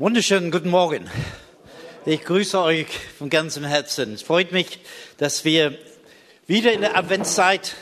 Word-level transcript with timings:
Wunderschönen 0.00 0.52
guten 0.52 0.70
Morgen. 0.70 1.10
Ich 2.06 2.22
grüße 2.22 2.62
euch 2.62 2.86
von 3.18 3.30
ganzem 3.30 3.64
Herzen. 3.64 4.14
Es 4.14 4.22
freut 4.22 4.52
mich, 4.52 4.78
dass 5.16 5.44
wir 5.44 5.76
wieder 6.46 6.72
in 6.72 6.82
der 6.82 6.96
Adventszeit 6.96 7.74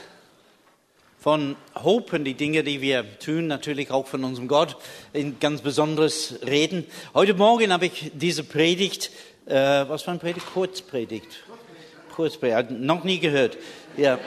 von 1.20 1.56
Hope 1.74 2.16
und 2.16 2.24
die 2.24 2.32
Dinge, 2.32 2.64
die 2.64 2.80
wir 2.80 3.18
tun, 3.18 3.48
natürlich 3.48 3.90
auch 3.90 4.06
von 4.06 4.24
unserem 4.24 4.48
Gott, 4.48 4.78
in 5.12 5.38
ganz 5.40 5.60
Besonderes 5.60 6.38
reden. 6.46 6.86
Heute 7.12 7.34
Morgen 7.34 7.70
habe 7.70 7.84
ich 7.84 8.10
diese 8.14 8.44
Predigt, 8.44 9.10
äh, 9.44 9.52
was 9.52 10.06
war 10.06 10.12
eine 10.12 10.18
Predigt? 10.18 10.46
Kurzpredigt. 10.54 11.44
Kurzpredigt, 12.14 12.70
noch 12.70 13.04
nie 13.04 13.18
gehört. 13.18 13.58
Ja. 13.98 14.18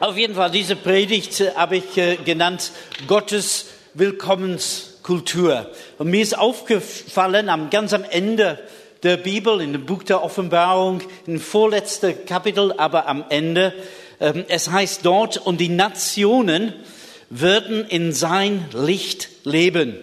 Auf 0.00 0.16
jeden 0.16 0.34
Fall, 0.34 0.50
diese 0.50 0.74
Predigt 0.74 1.54
habe 1.54 1.76
ich 1.76 1.96
äh, 1.96 2.16
genannt 2.16 2.72
Gottes 3.06 3.66
Willkommens 3.94 4.89
Kultur. 5.10 5.68
Und 5.98 6.08
mir 6.08 6.22
ist 6.22 6.38
aufgefallen, 6.38 7.48
am, 7.48 7.68
ganz 7.68 7.92
am 7.92 8.04
Ende 8.04 8.60
der 9.02 9.16
Bibel, 9.16 9.60
in 9.60 9.72
dem 9.72 9.84
Buch 9.84 10.04
der 10.04 10.22
Offenbarung, 10.22 11.00
im 11.26 11.40
vorletzten 11.40 12.26
Kapitel, 12.26 12.72
aber 12.76 13.08
am 13.08 13.24
Ende, 13.28 13.74
äh, 14.20 14.44
es 14.46 14.70
heißt 14.70 15.04
dort, 15.04 15.36
und 15.36 15.60
die 15.60 15.68
Nationen 15.68 16.74
würden 17.28 17.84
in 17.88 18.12
sein 18.12 18.66
Licht 18.72 19.30
leben. 19.42 19.96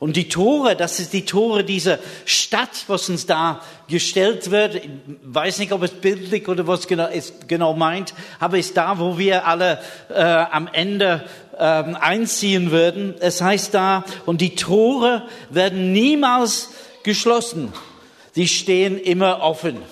Und 0.00 0.16
die 0.16 0.30
Tore, 0.30 0.76
das 0.76 0.98
ist 0.98 1.12
die 1.12 1.26
Tore 1.26 1.62
dieser 1.62 1.98
Stadt, 2.24 2.84
was 2.86 3.10
uns 3.10 3.26
da 3.26 3.60
gestellt 3.86 4.50
wird. 4.50 4.76
Ich 4.76 4.88
weiß 5.24 5.58
nicht, 5.58 5.72
ob 5.72 5.82
es 5.82 5.90
bildlich 5.90 6.48
oder 6.48 6.66
was 6.66 6.88
genau, 6.88 7.06
es 7.06 7.34
genau 7.46 7.74
meint, 7.74 8.14
aber 8.38 8.56
ist 8.56 8.78
da, 8.78 8.98
wo 8.98 9.18
wir 9.18 9.46
alle 9.46 9.78
äh, 10.08 10.22
am 10.22 10.70
Ende 10.72 11.26
ähm, 11.58 11.98
einziehen 12.00 12.70
würden. 12.70 13.14
Es 13.20 13.42
heißt 13.42 13.74
da, 13.74 14.04
und 14.24 14.40
die 14.40 14.54
Tore 14.54 15.24
werden 15.50 15.92
niemals 15.92 16.70
geschlossen. 17.02 17.70
Sie 18.32 18.48
stehen 18.48 18.98
immer 18.98 19.42
offen. 19.42 19.82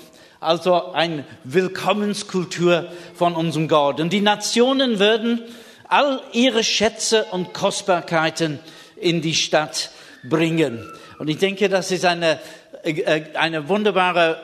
Also 0.41 0.92
eine 0.92 1.25
Willkommenskultur 1.45 2.86
von 3.14 3.34
unserem 3.34 3.69
Gott. 3.69 4.01
Und 4.01 4.14
die 4.14 4.23
Nationen 4.23 5.01
würden 5.01 5.42
all 5.86 6.23
ihre 6.33 6.64
Schätze 6.64 7.27
und 7.31 7.53
Kostbarkeiten 7.53 8.59
in 8.97 9.20
die 9.20 9.34
Stadt 9.34 9.91
bringen. 10.29 10.84
Und 11.19 11.29
ich 11.29 11.39
denke, 11.39 11.69
das 11.69 11.91
ist 11.91 12.05
eine, 12.05 12.39
äh, 12.83 13.23
eine 13.34 13.69
wunderbare 13.69 14.39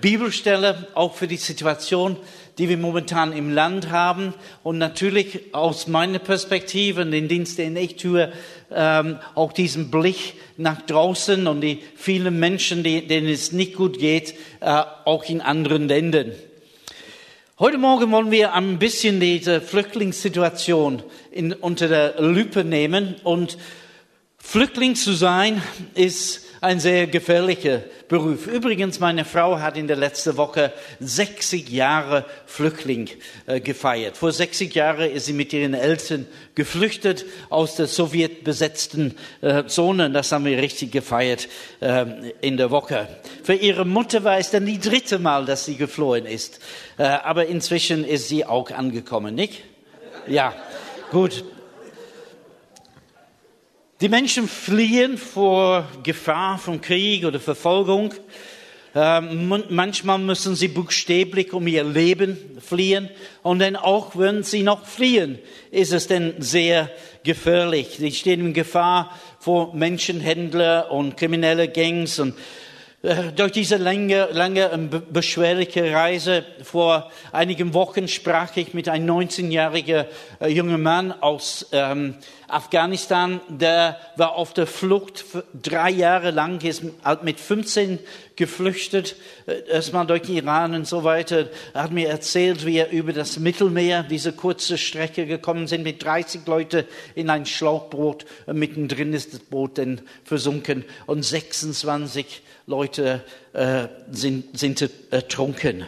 Bibelstelle 0.00 0.88
auch 0.94 1.14
für 1.14 1.28
die 1.28 1.36
Situation, 1.36 2.16
die 2.58 2.68
wir 2.68 2.78
momentan 2.78 3.32
im 3.32 3.52
Land 3.52 3.90
haben. 3.90 4.34
Und 4.62 4.78
natürlich 4.78 5.54
aus 5.54 5.86
meiner 5.86 6.18
Perspektive 6.18 7.04
den 7.04 7.28
Dienst, 7.28 7.58
den 7.58 7.76
ich 7.76 7.96
tue, 7.96 8.32
ähm, 8.74 9.18
auch 9.34 9.52
diesen 9.52 9.90
Blick 9.90 10.34
nach 10.56 10.82
draußen 10.82 11.46
und 11.46 11.60
die 11.60 11.82
vielen 11.96 12.38
Menschen, 12.38 12.82
die, 12.82 13.06
denen 13.06 13.28
es 13.28 13.52
nicht 13.52 13.74
gut 13.74 13.98
geht, 13.98 14.34
äh, 14.60 14.82
auch 15.04 15.24
in 15.24 15.40
anderen 15.40 15.88
Ländern. 15.88 16.32
Heute 17.58 17.78
Morgen 17.78 18.10
wollen 18.10 18.30
wir 18.30 18.52
ein 18.52 18.78
bisschen 18.78 19.18
diese 19.20 19.60
Flüchtlingssituation 19.60 21.02
in, 21.30 21.52
unter 21.54 21.88
der 21.88 22.20
Lupe 22.20 22.64
nehmen 22.64 23.14
und 23.24 23.56
Flüchtling 24.48 24.94
zu 24.94 25.12
sein 25.12 25.60
ist 25.96 26.46
ein 26.60 26.78
sehr 26.78 27.08
gefährlicher 27.08 27.82
Beruf. 28.06 28.46
Übrigens, 28.46 29.00
meine 29.00 29.24
Frau 29.24 29.58
hat 29.58 29.76
in 29.76 29.88
der 29.88 29.96
letzten 29.96 30.36
Woche 30.36 30.72
60 31.00 31.68
Jahre 31.68 32.24
Flüchtling 32.46 33.10
äh, 33.46 33.58
gefeiert. 33.58 34.16
Vor 34.16 34.30
60 34.30 34.72
Jahren 34.72 35.10
ist 35.10 35.26
sie 35.26 35.32
mit 35.32 35.52
ihren 35.52 35.74
Eltern 35.74 36.26
geflüchtet 36.54 37.26
aus 37.50 37.74
der 37.74 37.88
sowjetbesetzten 37.88 39.16
äh, 39.40 39.64
Zone. 39.64 40.10
Das 40.10 40.30
haben 40.30 40.44
wir 40.44 40.58
richtig 40.58 40.92
gefeiert 40.92 41.48
äh, 41.80 42.06
in 42.40 42.56
der 42.56 42.70
Woche. 42.70 43.08
Für 43.42 43.54
ihre 43.54 43.84
Mutter 43.84 44.22
war 44.22 44.38
es 44.38 44.52
dann 44.52 44.64
die 44.64 44.78
dritte 44.78 45.18
Mal, 45.18 45.44
dass 45.44 45.64
sie 45.64 45.76
geflohen 45.76 46.24
ist. 46.24 46.60
Aber 46.98 47.46
inzwischen 47.46 48.04
ist 48.04 48.28
sie 48.28 48.44
auch 48.46 48.70
angekommen, 48.70 49.34
nicht? 49.34 49.64
Ja, 50.28 50.54
gut. 51.10 51.44
Die 54.02 54.10
Menschen 54.10 54.46
fliehen 54.46 55.16
vor 55.16 55.88
Gefahr 56.02 56.58
von 56.58 56.82
Krieg 56.82 57.24
oder 57.24 57.40
Verfolgung. 57.40 58.12
Ähm, 58.94 59.64
manchmal 59.70 60.18
müssen 60.18 60.54
sie 60.54 60.68
buchstäblich 60.68 61.54
um 61.54 61.66
ihr 61.66 61.82
Leben 61.82 62.36
fliehen. 62.60 63.08
Und 63.42 63.60
dann 63.60 63.74
auch, 63.74 64.14
wenn 64.14 64.42
sie 64.42 64.62
noch 64.62 64.84
fliehen, 64.84 65.38
ist 65.70 65.94
es 65.94 66.08
dann 66.08 66.34
sehr 66.40 66.90
gefährlich. 67.24 67.96
Sie 67.98 68.12
stehen 68.12 68.40
in 68.40 68.52
Gefahr 68.52 69.18
vor 69.40 69.74
Menschenhändler 69.74 70.90
und 70.90 71.16
kriminelle 71.16 71.66
Gangs 71.66 72.18
und 72.18 72.34
durch 73.02 73.52
diese 73.52 73.76
lange, 73.76 74.28
lange 74.32 74.70
und 74.70 75.12
beschwerliche 75.12 75.92
Reise 75.92 76.44
vor 76.62 77.10
einigen 77.30 77.74
Wochen 77.74 78.08
sprach 78.08 78.56
ich 78.56 78.74
mit 78.74 78.88
einem 78.88 79.08
19-jährigen 79.10 80.06
äh, 80.40 80.48
jungen 80.48 80.82
Mann 80.82 81.12
aus 81.12 81.66
ähm, 81.72 82.16
Afghanistan, 82.48 83.40
der 83.48 83.98
war 84.16 84.34
auf 84.34 84.54
der 84.54 84.66
Flucht 84.66 85.24
drei 85.52 85.90
Jahre 85.90 86.30
lang, 86.30 86.60
ist 86.62 86.82
mit 87.22 87.38
15 87.38 87.98
geflüchtet, 88.36 89.16
äh, 89.46 89.68
erstmal 89.68 90.06
durch 90.06 90.28
Iran 90.28 90.74
und 90.74 90.86
so 90.86 91.04
weiter. 91.04 91.48
Er 91.74 91.84
hat 91.84 91.92
mir 91.92 92.08
erzählt, 92.08 92.64
wie 92.66 92.76
er 92.76 92.90
über 92.90 93.12
das 93.12 93.38
Mittelmeer, 93.38 94.02
diese 94.02 94.32
kurze 94.32 94.78
Strecke 94.78 95.26
gekommen 95.26 95.66
sind, 95.66 95.82
mit 95.82 96.04
30 96.04 96.46
Leuten 96.46 96.84
in 97.14 97.30
ein 97.30 97.46
Schlauchboot. 97.46 98.26
Mittendrin 98.46 99.12
ist 99.12 99.32
das 99.32 99.40
Boot 99.40 99.78
dann 99.78 100.02
versunken 100.24 100.84
und 101.06 101.24
26 101.24 102.42
Leute 102.66 103.24
äh, 103.52 103.88
sind, 104.10 104.58
sind 104.58 104.88
ertrunken. 105.10 105.86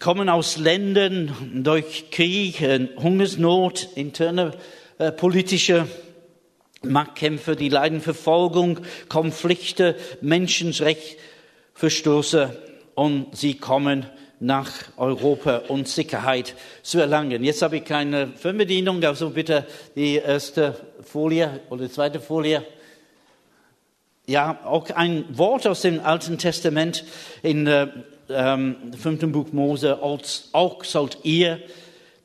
Kommen 0.00 0.28
aus 0.28 0.56
Ländern 0.56 1.62
durch 1.62 2.10
Krieg, 2.10 2.60
äh, 2.60 2.88
Hungersnot, 2.96 3.88
interne 3.94 4.52
äh, 4.98 5.12
politische 5.12 5.86
Machtkämpfe, 6.82 7.56
die 7.56 7.68
leiden 7.68 8.00
Verfolgung, 8.00 8.78
Konflikte, 9.08 9.96
Menschenrechtsverstoße 10.20 12.56
und 12.94 13.36
sie 13.36 13.54
kommen 13.54 14.06
nach 14.38 14.70
Europa 14.96 15.62
und 15.68 15.88
Sicherheit 15.88 16.54
zu 16.82 16.98
erlangen. 16.98 17.42
Jetzt 17.42 17.62
habe 17.62 17.78
ich 17.78 17.84
keine 17.84 18.28
Fernbedienung, 18.28 19.02
also 19.04 19.30
bitte 19.30 19.66
die 19.94 20.16
erste 20.16 20.78
Folie 21.02 21.60
oder 21.70 21.90
zweite 21.90 22.20
Folie. 22.20 22.62
Ja, 24.26 24.60
auch 24.64 24.90
ein 24.90 25.24
Wort 25.30 25.66
aus 25.66 25.82
dem 25.82 26.00
Alten 26.00 26.36
Testament 26.36 27.04
in 27.42 27.66
äh, 27.66 27.86
ähm, 28.28 28.92
fünften 28.98 29.32
Buch 29.32 29.52
Mose, 29.52 30.02
auch 30.02 30.84
sollt 30.84 31.18
ihr 31.22 31.60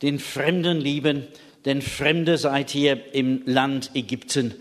den 0.01 0.19
Fremden 0.19 0.79
lieben, 0.79 1.27
denn 1.65 1.81
Fremde 1.81 2.37
seid 2.37 2.73
ihr 2.75 3.13
im 3.13 3.43
Land 3.45 3.91
Ägypten 3.93 4.55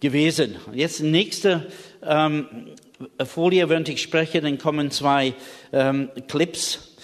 gewesen. 0.00 0.56
Jetzt 0.74 1.00
nächste 1.00 1.66
ähm, 2.04 2.46
Folie, 3.24 3.68
während 3.68 3.88
ich 3.88 4.02
spreche, 4.02 4.40
dann 4.40 4.58
kommen 4.58 4.90
zwei 4.90 5.34
ähm, 5.72 6.10
Clips. 6.28 6.96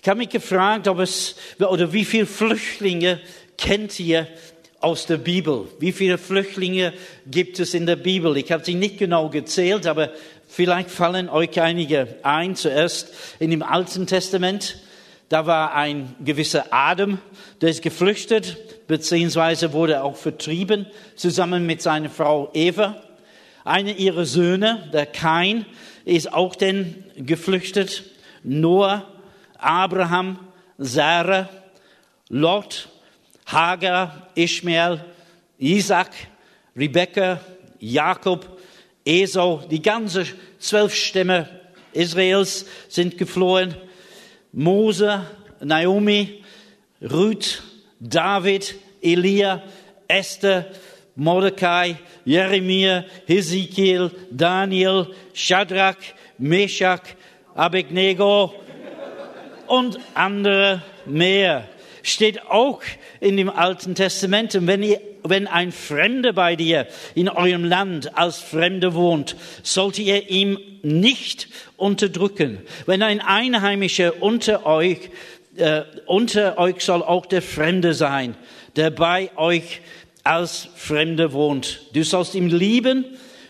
Ich 0.00 0.08
habe 0.08 0.18
mich 0.18 0.28
gefragt, 0.28 0.88
ob 0.88 1.00
es, 1.00 1.36
oder 1.58 1.92
wie 1.92 2.04
viele 2.04 2.26
Flüchtlinge 2.26 3.20
kennt 3.58 3.98
ihr 3.98 4.28
aus 4.80 5.06
der 5.06 5.16
Bibel. 5.16 5.68
Wie 5.80 5.92
viele 5.92 6.18
Flüchtlinge 6.18 6.92
gibt 7.26 7.58
es 7.58 7.74
in 7.74 7.86
der 7.86 7.96
Bibel? 7.96 8.36
Ich 8.36 8.52
habe 8.52 8.64
sie 8.64 8.74
nicht 8.74 8.98
genau 8.98 9.30
gezählt, 9.30 9.86
aber 9.86 10.12
vielleicht 10.46 10.90
fallen 10.90 11.28
euch 11.28 11.60
einige 11.60 12.16
ein. 12.22 12.54
Zuerst 12.54 13.12
in 13.40 13.50
dem 13.50 13.62
Alten 13.62 14.06
Testament, 14.06 14.78
da 15.28 15.46
war 15.46 15.74
ein 15.74 16.14
gewisser 16.24 16.66
Adam, 16.70 17.18
der 17.60 17.70
ist 17.70 17.82
geflüchtet, 17.82 18.86
beziehungsweise 18.86 19.72
wurde 19.72 20.02
auch 20.02 20.16
vertrieben, 20.16 20.86
zusammen 21.16 21.66
mit 21.66 21.82
seiner 21.82 22.10
Frau 22.10 22.50
Eva. 22.54 23.02
Einer 23.64 23.96
ihrer 23.96 24.24
Söhne, 24.24 24.88
der 24.92 25.06
Kain, 25.06 25.66
ist 26.04 26.32
auch 26.32 26.54
denn 26.54 27.04
geflüchtet. 27.16 28.04
Noah, 28.44 29.04
Abraham, 29.58 30.38
Sarah, 30.78 31.48
Lot, 32.28 32.88
Hagar, 33.46 34.28
Ishmael, 34.36 35.04
Isaac, 35.58 36.12
Rebekka, 36.76 37.40
Jakob, 37.80 38.60
Esau, 39.04 39.64
die 39.70 39.82
ganze 39.82 40.26
zwölf 40.58 40.94
Stämme 40.94 41.48
Israels 41.92 42.66
sind 42.88 43.18
geflohen. 43.18 43.74
Mose, 44.56 45.20
Naomi, 45.60 46.42
Ruth, 47.02 47.60
David, 48.00 48.74
Elia, 49.02 49.62
Esther, 50.08 50.64
Mordecai, 51.14 51.96
Jeremia, 52.24 53.04
Hesekiel, 53.26 54.10
Daniel, 54.34 55.14
Shadrach, 55.34 55.98
Meshach, 56.38 57.02
Abednego 57.54 58.54
und 59.66 59.98
andere 60.14 60.82
mehr 61.04 61.68
steht 62.06 62.46
auch 62.46 62.82
in 63.20 63.36
dem 63.36 63.50
Alten 63.50 63.94
Testament. 63.94 64.54
Und 64.54 64.66
wenn 64.66 64.82
ihr 64.82 65.00
wenn 65.28 65.46
ein 65.46 65.72
Fremder 65.72 66.32
bei 66.32 66.56
dir 66.56 66.86
in 67.14 67.28
eurem 67.28 67.64
Land 67.64 68.16
als 68.16 68.38
Fremder 68.38 68.94
wohnt, 68.94 69.36
sollt 69.62 69.98
ihr 69.98 70.30
ihm 70.30 70.58
nicht 70.82 71.48
unterdrücken. 71.76 72.58
Wenn 72.86 73.02
ein 73.02 73.20
Einheimischer 73.20 74.22
unter 74.22 74.66
euch, 74.66 75.10
äh, 75.56 75.82
unter 76.06 76.58
euch 76.58 76.80
soll 76.80 77.02
auch 77.02 77.26
der 77.26 77.42
Fremde 77.42 77.94
sein, 77.94 78.36
der 78.76 78.90
bei 78.90 79.30
euch 79.36 79.80
als 80.22 80.68
Fremder 80.76 81.32
wohnt. 81.32 81.80
Du 81.92 82.04
sollst 82.04 82.34
ihn 82.34 82.48
lieben 82.48 83.04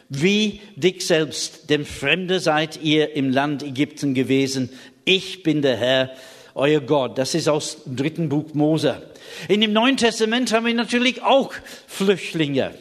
wie 0.09 0.61
dich 0.77 1.05
selbst, 1.07 1.69
dem 1.69 1.85
Fremde 1.85 2.39
seid 2.39 2.81
ihr 2.83 3.17
im 3.17 3.31
Land 3.31 3.65
Ägypten 3.65 4.15
gewesen. 4.15 4.71
Ich 5.05 5.43
bin 5.43 5.63
der 5.63 5.77
Herr, 5.77 6.11
euer 6.57 6.81
Gott. 6.81 7.19
Das 7.19 7.35
ist 7.35 7.49
aus 7.49 7.85
dem 7.85 7.97
dritten 7.97 8.29
Buch 8.29 8.55
Mose. 8.55 9.11
In 9.49 9.61
dem 9.61 9.73
Neuen 9.73 9.97
Testament 9.97 10.53
haben 10.53 10.67
wir 10.67 10.75
natürlich 10.75 11.23
auch 11.23 11.53
Flüchtlinge. 11.87 12.75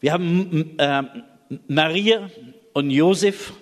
Wir 0.00 0.12
haben 0.12 0.78
äh, 0.78 1.02
Maria 1.68 2.30
und 2.74 2.90
Josef, 2.90 3.54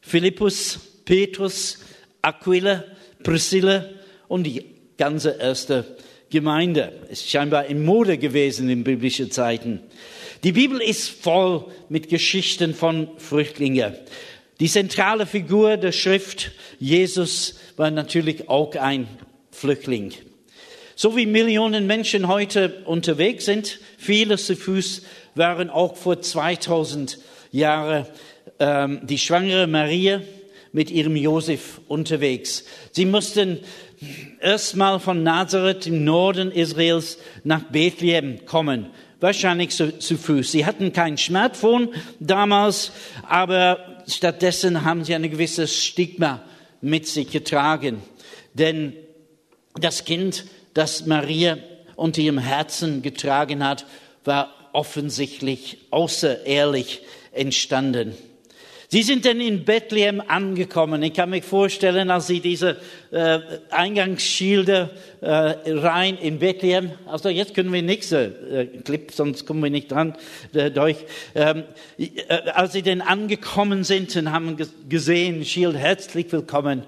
Philippus, 0.00 0.78
Petrus, 1.04 1.78
Aquila, 2.22 2.84
Priscilla 3.22 3.84
und 4.26 4.44
die 4.44 4.64
ganze 4.96 5.36
erste 5.38 5.96
Gemeinde. 6.30 6.92
Ist 7.10 7.28
scheinbar 7.28 7.66
in 7.66 7.84
Mode 7.84 8.16
gewesen 8.16 8.70
in 8.70 8.84
biblischen 8.84 9.30
Zeiten. 9.30 9.80
Die 10.44 10.52
Bibel 10.52 10.80
ist 10.80 11.10
voll 11.10 11.66
mit 11.88 12.08
Geschichten 12.08 12.74
von 12.74 13.08
Flüchtlingen. 13.18 13.94
Die 14.58 14.70
zentrale 14.70 15.26
Figur 15.26 15.76
der 15.76 15.92
Schrift, 15.92 16.52
Jesus, 16.78 17.56
war 17.76 17.90
natürlich 17.90 18.48
auch 18.48 18.74
ein 18.74 19.06
Flüchtling. 19.50 20.14
So 20.94 21.14
wie 21.14 21.26
Millionen 21.26 21.86
Menschen 21.86 22.26
heute 22.26 22.82
unterwegs 22.86 23.44
sind, 23.44 23.80
viele 23.98 24.38
zu 24.38 24.56
Fuß 24.56 25.02
waren 25.34 25.68
auch 25.68 25.96
vor 25.96 26.22
2000 26.22 27.18
Jahren 27.52 28.06
ähm, 28.58 29.00
die 29.02 29.18
schwangere 29.18 29.66
Maria 29.66 30.22
mit 30.72 30.90
ihrem 30.90 31.16
Josef 31.16 31.82
unterwegs. 31.86 32.64
Sie 32.92 33.04
mussten 33.04 33.60
erstmal 34.40 35.00
von 35.00 35.22
Nazareth 35.22 35.86
im 35.86 36.04
Norden 36.04 36.50
Israels 36.50 37.18
nach 37.44 37.64
Bethlehem 37.64 38.46
kommen 38.46 38.86
wahrscheinlich 39.20 39.70
zu, 39.70 39.98
zu 39.98 40.16
Fuß. 40.16 40.52
Sie 40.52 40.66
hatten 40.66 40.92
kein 40.92 41.16
Smartphone 41.16 41.90
damals, 42.20 42.92
aber 43.22 44.02
stattdessen 44.06 44.84
haben 44.84 45.04
sie 45.04 45.14
ein 45.14 45.30
gewisses 45.30 45.84
Stigma 45.84 46.42
mit 46.80 47.06
sich 47.06 47.30
getragen. 47.30 48.02
Denn 48.54 48.94
das 49.74 50.04
Kind, 50.04 50.44
das 50.74 51.06
Maria 51.06 51.58
unter 51.96 52.20
ihrem 52.20 52.38
Herzen 52.38 53.02
getragen 53.02 53.64
hat, 53.64 53.86
war 54.24 54.52
offensichtlich 54.72 55.78
außerehrlich 55.90 57.00
entstanden. 57.32 58.14
Sie 58.88 59.02
sind 59.02 59.24
dann 59.24 59.40
in 59.40 59.64
Bethlehem 59.64 60.22
angekommen. 60.26 61.02
Ich 61.02 61.14
kann 61.14 61.30
mich 61.30 61.44
vorstellen, 61.44 62.10
als 62.10 62.28
Sie 62.28 62.40
diese 62.40 62.76
äh, 63.10 63.40
Eingangsschilder 63.70 64.90
äh, 65.20 65.26
rein 65.26 66.16
in 66.18 66.38
Bethlehem, 66.38 66.92
also 67.06 67.28
jetzt 67.28 67.54
können 67.54 67.72
wir 67.72 67.82
nichts, 67.82 68.12
äh, 68.12 68.66
Clip, 68.84 69.10
sonst 69.10 69.44
kommen 69.44 69.62
wir 69.62 69.70
nicht 69.70 69.90
dran 69.90 70.14
äh, 70.52 70.70
durch. 70.70 70.98
Ähm, 71.34 71.64
äh, 71.98 72.12
als 72.52 72.74
Sie 72.74 72.82
denn 72.82 73.00
angekommen 73.00 73.82
sind 73.82 74.14
und 74.14 74.30
haben 74.30 74.56
gesehen, 74.88 75.44
Schild, 75.44 75.76
herzlich 75.76 76.30
willkommen 76.30 76.84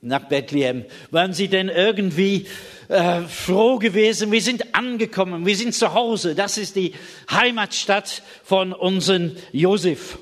nach 0.00 0.28
Bethlehem, 0.28 0.84
waren 1.12 1.32
Sie 1.32 1.46
denn 1.46 1.68
irgendwie 1.68 2.46
äh, 2.88 3.20
froh 3.22 3.78
gewesen? 3.78 4.32
Wir 4.32 4.42
sind 4.42 4.74
angekommen, 4.74 5.46
wir 5.46 5.56
sind 5.56 5.74
zu 5.74 5.94
Hause. 5.94 6.34
Das 6.34 6.58
ist 6.58 6.74
die 6.74 6.92
Heimatstadt 7.30 8.22
von 8.42 8.72
unserem 8.72 9.36
Josef. 9.52 10.18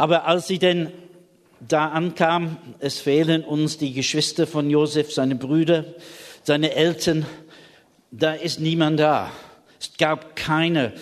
Aber 0.00 0.24
als 0.24 0.46
sie 0.46 0.58
denn 0.58 0.90
da 1.60 1.90
ankam, 1.90 2.56
es 2.78 3.00
fehlen 3.00 3.44
uns 3.44 3.76
die 3.76 3.92
Geschwister 3.92 4.46
von 4.46 4.70
Josef, 4.70 5.12
seine 5.12 5.34
Brüder, 5.34 5.84
seine 6.42 6.74
Eltern, 6.74 7.26
da 8.10 8.32
ist 8.32 8.60
niemand 8.60 8.98
da. 8.98 9.30
Es 9.78 9.98
gab 9.98 10.36
keine 10.36 10.94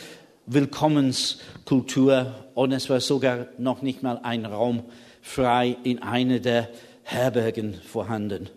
Willkommenskultur 0.46 2.34
und 2.54 2.72
es 2.72 2.90
war 2.90 3.00
sogar 3.00 3.46
noch 3.56 3.82
nicht 3.82 4.02
mal 4.02 4.18
ein 4.24 4.44
Raum 4.44 4.82
frei 5.22 5.76
in 5.84 6.02
einer 6.02 6.40
der 6.40 6.68
Herbergen 7.04 7.74
vorhanden. 7.74 8.50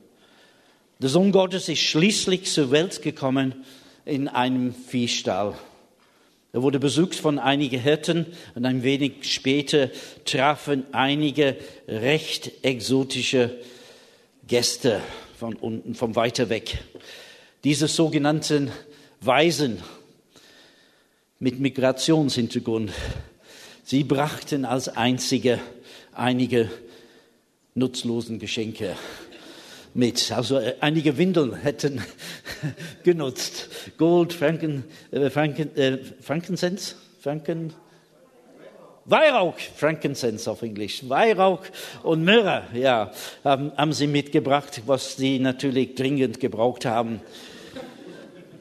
Der 0.97 1.09
Sohn 1.09 1.31
Gottes 1.31 1.69
ist 1.69 1.81
schließlich 1.81 2.51
zur 2.51 2.71
Welt 2.71 3.03
gekommen 3.03 3.63
in 4.05 4.27
einem 4.27 4.73
Viehstall. 4.73 5.53
Er 6.53 6.61
wurde 6.61 6.79
besucht 6.79 7.15
von 7.15 7.39
einigen 7.39 7.79
Hirten 7.79 8.25
und 8.55 8.65
ein 8.65 8.83
wenig 8.83 9.31
später 9.33 9.89
trafen 10.25 10.83
einige 10.91 11.55
recht 11.87 12.51
exotische 12.63 13.57
Gäste 14.47 15.01
von 15.37 15.55
unten, 15.55 15.95
von 15.95 16.15
weiter 16.17 16.49
weg. 16.49 16.83
Diese 17.63 17.87
sogenannten 17.87 18.69
Weisen 19.21 19.81
mit 21.39 21.59
Migrationshintergrund, 21.59 22.91
sie 23.85 24.03
brachten 24.03 24.65
als 24.65 24.89
einzige 24.89 25.59
einige 26.11 26.69
nutzlosen 27.75 28.39
Geschenke 28.39 28.97
mit. 29.93 30.31
Also 30.31 30.57
äh, 30.57 30.75
einige 30.79 31.17
Windeln 31.17 31.55
hätten 31.55 32.01
genutzt. 33.03 33.69
Gold, 33.97 34.33
Franken, 34.33 34.83
äh, 35.11 35.29
Franken, 35.29 35.75
äh, 35.75 35.97
Frankincense, 36.21 36.95
Franken, 37.19 37.73
Weihrauch, 39.05 39.55
Frankincense 39.75 40.49
auf 40.49 40.61
Englisch, 40.61 41.09
Weihrauch 41.09 41.63
und 42.03 42.23
Myrrhe, 42.23 42.63
ja, 42.73 43.11
haben, 43.43 43.71
haben 43.75 43.93
sie 43.93 44.07
mitgebracht, 44.07 44.83
was 44.85 45.17
sie 45.17 45.39
natürlich 45.39 45.95
dringend 45.95 46.39
gebraucht 46.39 46.85
haben. 46.85 47.19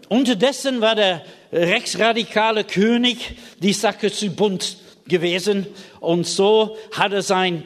Unterdessen 0.08 0.80
war 0.80 0.94
der 0.94 1.22
rechtsradikale 1.52 2.64
König 2.64 3.36
die 3.62 3.74
Sache 3.74 4.10
zu 4.10 4.30
bunt 4.30 4.78
gewesen 5.06 5.66
und 6.00 6.26
so 6.26 6.76
hat 6.92 7.12
er 7.12 7.22
sein 7.22 7.64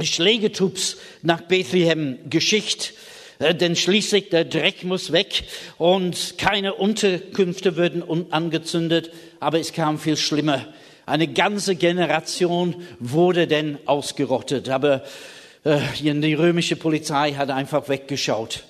Schlägetrupps 0.00 0.98
nach 1.22 1.42
Bethlehem 1.42 2.18
geschickt, 2.28 2.92
äh, 3.38 3.54
denn 3.54 3.76
schließlich 3.76 4.28
der 4.30 4.44
Dreck 4.44 4.84
muss 4.84 5.12
weg 5.12 5.44
und 5.78 6.36
keine 6.38 6.74
Unterkünfte 6.74 7.76
würden 7.76 8.02
angezündet, 8.32 9.10
aber 9.40 9.58
es 9.58 9.72
kam 9.72 9.98
viel 9.98 10.16
schlimmer. 10.16 10.66
Eine 11.06 11.28
ganze 11.28 11.76
Generation 11.76 12.74
wurde 12.98 13.46
denn 13.46 13.78
ausgerottet, 13.86 14.68
aber 14.68 15.04
äh, 15.64 15.78
die 16.00 16.34
römische 16.34 16.76
Polizei 16.76 17.32
hat 17.32 17.50
einfach 17.50 17.88
weggeschaut. 17.88 18.64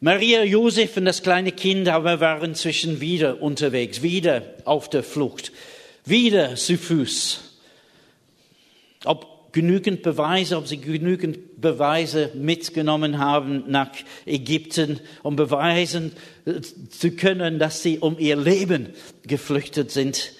Maria, 0.00 0.44
Josef 0.44 0.98
und 0.98 1.06
das 1.06 1.22
kleine 1.22 1.52
Kind 1.52 1.88
aber 1.88 2.20
waren 2.20 2.50
inzwischen 2.50 3.00
wieder 3.00 3.40
unterwegs, 3.40 4.02
wieder 4.02 4.42
auf 4.64 4.90
der 4.90 5.02
Flucht, 5.02 5.52
wieder 6.04 6.54
zu 6.56 6.76
Fuß. 6.76 7.40
Ob 9.06 9.35
genügend 9.56 10.02
Beweise, 10.02 10.58
ob 10.58 10.68
sie 10.68 10.76
genügend 10.76 11.62
Beweise 11.62 12.30
mitgenommen 12.34 13.16
haben 13.16 13.64
nach 13.68 13.88
Ägypten, 14.26 15.00
um 15.22 15.34
beweisen 15.34 16.12
äh, 16.44 16.60
zu 16.60 17.12
können, 17.12 17.58
dass 17.58 17.82
sie 17.82 17.98
um 17.98 18.18
ihr 18.18 18.36
Leben 18.36 18.90
geflüchtet 19.26 19.90
sind. 19.90 20.32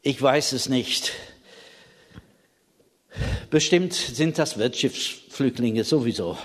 Ich 0.00 0.20
weiß 0.22 0.52
es 0.52 0.70
nicht. 0.70 1.12
Bestimmt 3.50 3.92
sind 3.92 4.38
das 4.38 4.56
Wirtschaftsflüchtlinge 4.56 5.84
sowieso. 5.84 6.38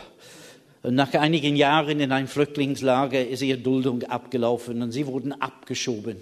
Und 0.84 0.96
nach 0.96 1.14
einigen 1.14 1.56
Jahren 1.56 2.02
in 2.02 2.12
einem 2.12 2.28
Flüchtlingslager 2.28 3.26
ist 3.26 3.42
ihre 3.42 3.60
Duldung 3.60 4.04
abgelaufen 4.04 4.82
und 4.82 4.92
sie 4.92 5.08
wurden 5.08 5.32
abgeschoben, 5.32 6.18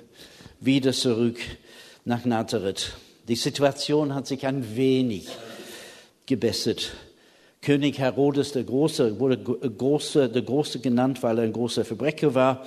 wieder 0.59 0.93
zurück 0.93 1.39
nach 2.03 2.23
Nazareth. 2.23 2.93
Die 3.27 3.35
Situation 3.35 4.13
hat 4.13 4.27
sich 4.27 4.45
ein 4.45 4.75
wenig 4.75 5.27
gebessert. 6.25 6.93
König 7.61 7.97
Herodes 7.97 8.51
der 8.51 8.63
Große 8.63 9.19
wurde 9.19 9.37
große, 9.37 10.29
der 10.29 10.41
Große 10.43 10.79
genannt, 10.79 11.23
weil 11.23 11.39
er 11.39 11.43
ein 11.45 11.53
großer 11.53 11.83
Verbrecher 11.83 12.35
war. 12.35 12.65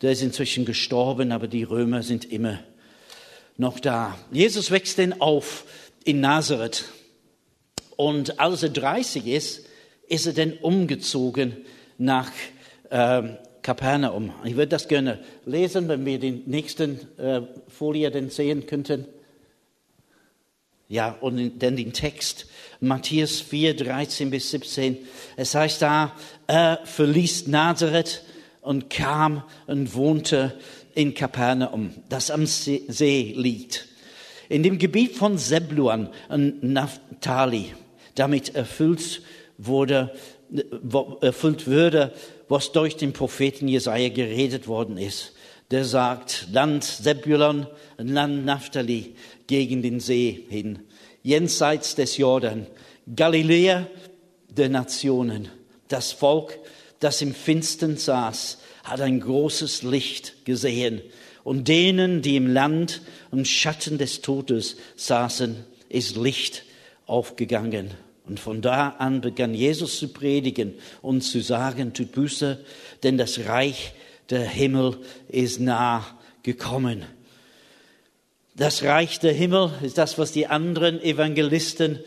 Der 0.00 0.12
ist 0.12 0.22
inzwischen 0.22 0.64
gestorben, 0.64 1.32
aber 1.32 1.48
die 1.48 1.64
Römer 1.64 2.02
sind 2.02 2.30
immer 2.30 2.60
noch 3.56 3.80
da. 3.80 4.16
Jesus 4.30 4.70
wächst 4.70 4.98
denn 4.98 5.20
auf 5.20 5.64
in 6.04 6.20
Nazareth. 6.20 6.84
Und 7.96 8.38
als 8.40 8.62
er 8.62 8.70
30 8.70 9.26
ist, 9.26 9.66
ist 10.08 10.26
er 10.26 10.32
denn 10.32 10.54
umgezogen 10.54 11.56
nach 11.98 12.30
ähm, 12.90 13.36
Kapernaum. 13.60 14.32
Ich 14.44 14.56
würde 14.56 14.68
das 14.68 14.88
gerne 14.88 15.18
lesen, 15.44 15.88
wenn 15.88 16.06
wir 16.06 16.18
die 16.18 16.42
nächsten 16.46 17.00
äh, 17.18 17.42
Folie 17.68 18.10
denn 18.10 18.30
sehen 18.30 18.66
könnten. 18.66 19.04
Ja, 20.88 21.10
und 21.20 21.58
dann 21.58 21.76
den 21.76 21.92
Text, 21.92 22.46
Matthäus 22.80 23.40
4, 23.42 23.76
13 23.76 24.30
bis 24.30 24.50
17. 24.50 24.96
Es 25.36 25.54
heißt 25.54 25.82
da, 25.82 26.12
er 26.46 26.80
verließ 26.84 27.46
Nazareth 27.46 28.22
und 28.62 28.88
kam 28.88 29.42
und 29.66 29.94
wohnte 29.94 30.58
in 30.94 31.12
Kapernaum, 31.12 31.90
das 32.08 32.30
am 32.30 32.46
See 32.46 33.34
liegt. 33.36 33.86
In 34.48 34.62
dem 34.62 34.78
Gebiet 34.78 35.14
von 35.14 35.36
Sebluan 35.36 36.08
und 36.30 36.62
Naphtali, 36.62 37.74
damit 38.14 38.54
erfüllt 38.54 39.20
wurde, 39.58 40.14
erfüllt 41.20 41.66
würde, 41.66 42.14
was 42.48 42.72
durch 42.72 42.96
den 42.96 43.12
Propheten 43.12 43.68
Jesaja 43.68 44.08
geredet 44.08 44.66
worden 44.66 44.96
ist. 44.96 45.34
Der 45.70 45.84
sagt, 45.84 46.48
Land 46.50 46.82
Sebulon, 46.84 47.66
Land 47.98 48.46
Naphtali, 48.46 49.14
gegen 49.48 49.82
den 49.82 49.98
See 49.98 50.44
hin, 50.48 50.78
jenseits 51.24 51.96
des 51.96 52.16
Jordan, 52.16 52.68
Galiläa 53.14 53.88
der 54.48 54.68
Nationen. 54.68 55.48
Das 55.88 56.12
Volk, 56.12 56.56
das 57.00 57.20
im 57.22 57.34
Finstern 57.34 57.96
saß, 57.96 58.58
hat 58.84 59.00
ein 59.00 59.20
großes 59.20 59.82
Licht 59.82 60.44
gesehen. 60.44 61.02
Und 61.42 61.66
denen, 61.66 62.22
die 62.22 62.36
im 62.36 62.46
Land 62.46 63.02
und 63.30 63.48
Schatten 63.48 63.98
des 63.98 64.20
Todes 64.20 64.76
saßen, 64.96 65.64
ist 65.88 66.16
Licht 66.16 66.64
aufgegangen. 67.06 67.90
Und 68.26 68.38
von 68.38 68.60
da 68.60 68.90
an 68.98 69.22
begann 69.22 69.54
Jesus 69.54 69.98
zu 69.98 70.08
predigen 70.08 70.74
und 71.00 71.22
zu 71.22 71.40
sagen, 71.40 71.94
tut 71.94 72.12
Buße, 72.12 72.62
denn 73.02 73.16
das 73.16 73.46
Reich 73.46 73.94
der 74.28 74.44
Himmel 74.44 74.98
ist 75.28 75.60
nah 75.60 76.04
gekommen. 76.42 77.04
Das 78.58 78.82
Reich 78.82 79.20
der 79.20 79.32
Himmel 79.32 79.70
ist 79.82 79.98
das, 79.98 80.18
was 80.18 80.32
die 80.32 80.48
anderen 80.48 81.00
Evangelisten 81.00 82.00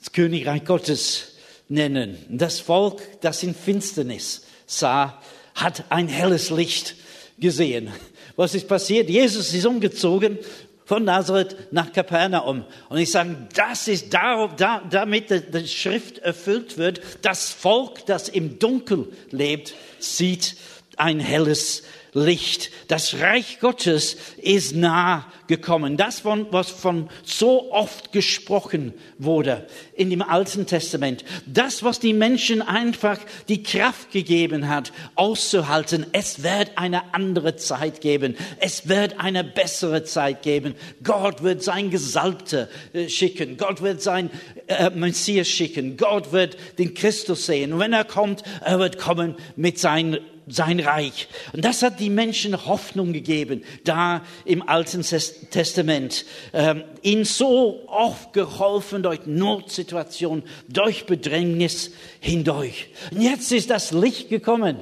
das 0.00 0.10
Königreich 0.10 0.64
Gottes 0.64 1.34
nennen. 1.68 2.18
Das 2.28 2.58
Volk, 2.58 3.20
das 3.20 3.44
in 3.44 3.54
Finsternis 3.54 4.44
sah, 4.66 5.22
hat 5.54 5.84
ein 5.90 6.08
helles 6.08 6.50
Licht 6.50 6.96
gesehen. 7.38 7.88
Was 8.34 8.56
ist 8.56 8.66
passiert? 8.66 9.10
Jesus 9.10 9.54
ist 9.54 9.64
umgezogen 9.64 10.38
von 10.86 11.04
Nazareth 11.04 11.72
nach 11.72 11.92
Kapernaum. 11.92 12.64
Und 12.88 12.98
ich 12.98 13.12
sage, 13.12 13.36
das 13.54 13.86
ist 13.86 14.12
darauf, 14.12 14.56
da, 14.56 14.82
damit 14.90 15.30
die 15.30 15.68
Schrift 15.68 16.18
erfüllt 16.18 16.78
wird. 16.78 17.00
Das 17.22 17.52
Volk, 17.52 18.06
das 18.06 18.28
im 18.28 18.58
Dunkel 18.58 19.06
lebt, 19.30 19.74
sieht 20.00 20.56
ein 20.96 21.20
helles 21.20 21.84
Licht. 22.14 22.70
Das 22.88 23.20
Reich 23.20 23.58
Gottes 23.60 24.18
ist 24.36 24.76
nah 24.76 25.26
gekommen. 25.46 25.96
Das, 25.96 26.26
was 26.26 26.70
von 26.70 27.08
so 27.24 27.72
oft 27.72 28.12
gesprochen 28.12 28.92
wurde 29.16 29.66
in 29.94 30.10
dem 30.10 30.20
Alten 30.20 30.66
Testament. 30.66 31.24
Das, 31.46 31.82
was 31.82 32.00
die 32.00 32.12
Menschen 32.12 32.60
einfach 32.60 33.18
die 33.48 33.62
Kraft 33.62 34.12
gegeben 34.12 34.68
hat, 34.68 34.92
auszuhalten. 35.14 36.04
Es 36.12 36.42
wird 36.42 36.72
eine 36.76 37.14
andere 37.14 37.56
Zeit 37.56 38.02
geben. 38.02 38.36
Es 38.58 38.88
wird 38.88 39.18
eine 39.18 39.42
bessere 39.42 40.04
Zeit 40.04 40.42
geben. 40.42 40.74
Gott 41.02 41.42
wird 41.42 41.62
sein 41.62 41.90
Gesalbter 41.90 42.68
äh, 42.92 43.08
schicken. 43.08 43.56
Gott 43.56 43.80
wird 43.80 44.02
sein 44.02 44.30
äh, 44.66 44.90
Messias 44.90 45.48
schicken. 45.48 45.96
Gott 45.96 46.32
wird 46.32 46.58
den 46.78 46.92
Christus 46.92 47.46
sehen. 47.46 47.72
Und 47.72 47.78
wenn 47.78 47.94
er 47.94 48.04
kommt, 48.04 48.42
er 48.60 48.78
wird 48.78 48.98
kommen 48.98 49.36
mit 49.56 49.78
seinen 49.78 50.18
sein 50.46 50.80
Reich. 50.80 51.28
Und 51.52 51.64
das 51.64 51.82
hat 51.82 52.00
die 52.00 52.10
Menschen 52.10 52.66
Hoffnung 52.66 53.12
gegeben, 53.12 53.62
da 53.84 54.22
im 54.44 54.66
Alten 54.68 55.02
Testament. 55.02 56.24
Ähm, 56.52 56.84
ihnen 57.02 57.24
so 57.24 57.82
oft 57.88 58.32
geholfen 58.32 59.02
durch 59.02 59.26
Notsituationen, 59.26 60.44
durch 60.68 61.06
Bedrängnis 61.06 61.92
hindurch. 62.20 62.88
Und 63.10 63.22
jetzt 63.22 63.52
ist 63.52 63.70
das 63.70 63.92
Licht 63.92 64.28
gekommen. 64.28 64.78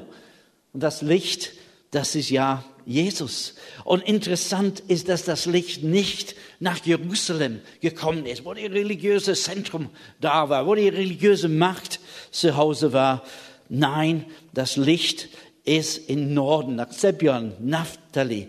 Und 0.73 0.83
das 0.83 1.03
Licht, 1.03 1.53
das 1.91 2.15
ist 2.15 2.31
ja 2.31 2.65
Jesus. 2.87 3.55
Und 3.85 4.03
interessant 4.03 4.81
ist, 4.89 5.09
dass 5.09 5.25
das 5.25 5.47
Licht 5.47 5.83
nicht 5.83 6.35
nach 6.59 6.85
Jerusalem 6.85 7.61
gekommen 7.81 8.27
ist, 8.27 8.45
wo 8.45 8.55
die 8.55 8.67
religiöse 8.67 9.35
Zentrum 9.35 9.91
da 10.21 10.49
war, 10.49 10.67
wo 10.67 10.75
die 10.75 10.89
religiöse 10.89 11.49
Macht 11.49 12.01
zu 12.31 12.57
Hause 12.57 12.93
war. 12.93 13.23
Nein, 13.69 14.27
das 14.53 14.77
Licht 14.77 15.29
ist 15.65 16.09
im 16.09 16.35
Norden, 16.35 16.77
nach 16.77 16.91
Zebulon, 16.91 17.55
Naphtali, 17.61 18.49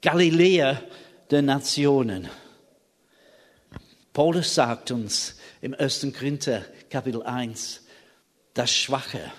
Galiläa 0.00 0.80
der 1.30 1.42
Nationen. 1.42 2.28
Paulus 4.12 4.54
sagt 4.54 4.90
uns 4.90 5.36
im 5.60 5.74
1. 5.74 6.06
Korinther 6.16 6.64
Kapitel 6.88 7.22
1, 7.22 7.82
das 8.54 8.70
Schwache, 8.70 9.32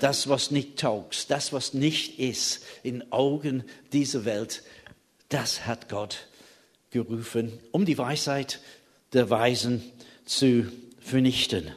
das, 0.00 0.28
was 0.28 0.50
nicht 0.50 0.78
taugt, 0.78 1.30
das, 1.30 1.52
was 1.52 1.74
nicht 1.74 2.18
ist 2.18 2.62
in 2.82 3.10
Augen 3.10 3.64
dieser 3.92 4.24
Welt, 4.24 4.62
das 5.28 5.66
hat 5.66 5.88
Gott 5.88 6.28
gerufen, 6.90 7.58
um 7.72 7.84
die 7.84 7.98
Weisheit 7.98 8.60
der 9.12 9.30
Weisen 9.30 9.82
zu 10.24 10.70
vernichten. 11.00 11.72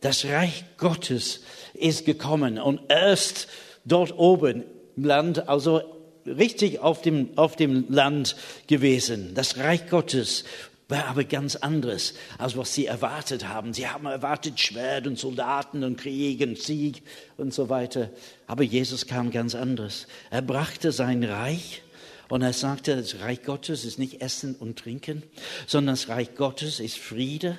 Das 0.00 0.24
Reich 0.24 0.64
Gottes 0.78 1.40
ist 1.74 2.06
gekommen 2.06 2.58
und 2.58 2.80
erst 2.88 3.48
dort 3.84 4.16
oben 4.18 4.64
im 4.96 5.04
Land, 5.04 5.48
also 5.48 5.82
richtig 6.26 6.80
auf 6.80 7.02
dem, 7.02 7.36
auf 7.36 7.56
dem 7.56 7.86
Land 7.88 8.36
gewesen. 8.66 9.34
Das 9.34 9.56
Reich 9.58 9.88
Gottes 9.88 10.44
war 10.88 11.06
aber 11.06 11.24
ganz 11.24 11.56
anderes, 11.56 12.14
als 12.38 12.56
was 12.56 12.74
sie 12.74 12.86
erwartet 12.86 13.48
haben. 13.48 13.72
Sie 13.72 13.88
haben 13.88 14.06
erwartet 14.06 14.60
Schwert 14.60 15.06
und 15.06 15.18
Soldaten 15.18 15.84
und 15.84 15.96
Krieg 15.96 16.40
und 16.42 16.58
Sieg 16.58 17.02
und 17.38 17.54
so 17.54 17.68
weiter. 17.68 18.10
Aber 18.46 18.62
Jesus 18.62 19.06
kam 19.06 19.30
ganz 19.30 19.54
anderes. 19.54 20.06
Er 20.30 20.42
brachte 20.42 20.92
sein 20.92 21.24
Reich 21.24 21.82
und 22.28 22.42
er 22.42 22.52
sagte, 22.52 22.96
das 22.96 23.20
Reich 23.20 23.42
Gottes 23.42 23.84
ist 23.84 23.98
nicht 23.98 24.20
Essen 24.20 24.54
und 24.54 24.78
Trinken, 24.78 25.22
sondern 25.66 25.94
das 25.94 26.08
Reich 26.08 26.34
Gottes 26.34 26.78
ist 26.78 26.98
Friede, 26.98 27.58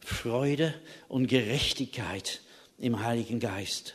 Freude 0.00 0.74
und 1.08 1.28
Gerechtigkeit 1.28 2.42
im 2.78 3.02
Heiligen 3.02 3.40
Geist. 3.40 3.94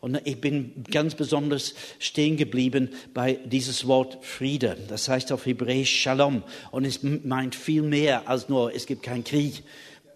Und 0.00 0.20
ich 0.24 0.40
bin 0.40 0.84
ganz 0.90 1.14
besonders 1.14 1.74
stehen 1.98 2.36
geblieben 2.36 2.90
bei 3.14 3.38
dieses 3.44 3.86
Wort 3.86 4.18
Friede. 4.24 4.76
Das 4.88 5.08
heißt 5.08 5.32
auf 5.32 5.46
Hebräisch 5.46 6.02
Shalom. 6.02 6.42
Und 6.70 6.84
es 6.84 7.02
meint 7.02 7.54
viel 7.54 7.82
mehr 7.82 8.28
als 8.28 8.48
nur, 8.48 8.74
es 8.74 8.86
gibt 8.86 9.02
keinen 9.02 9.24
Krieg 9.24 9.62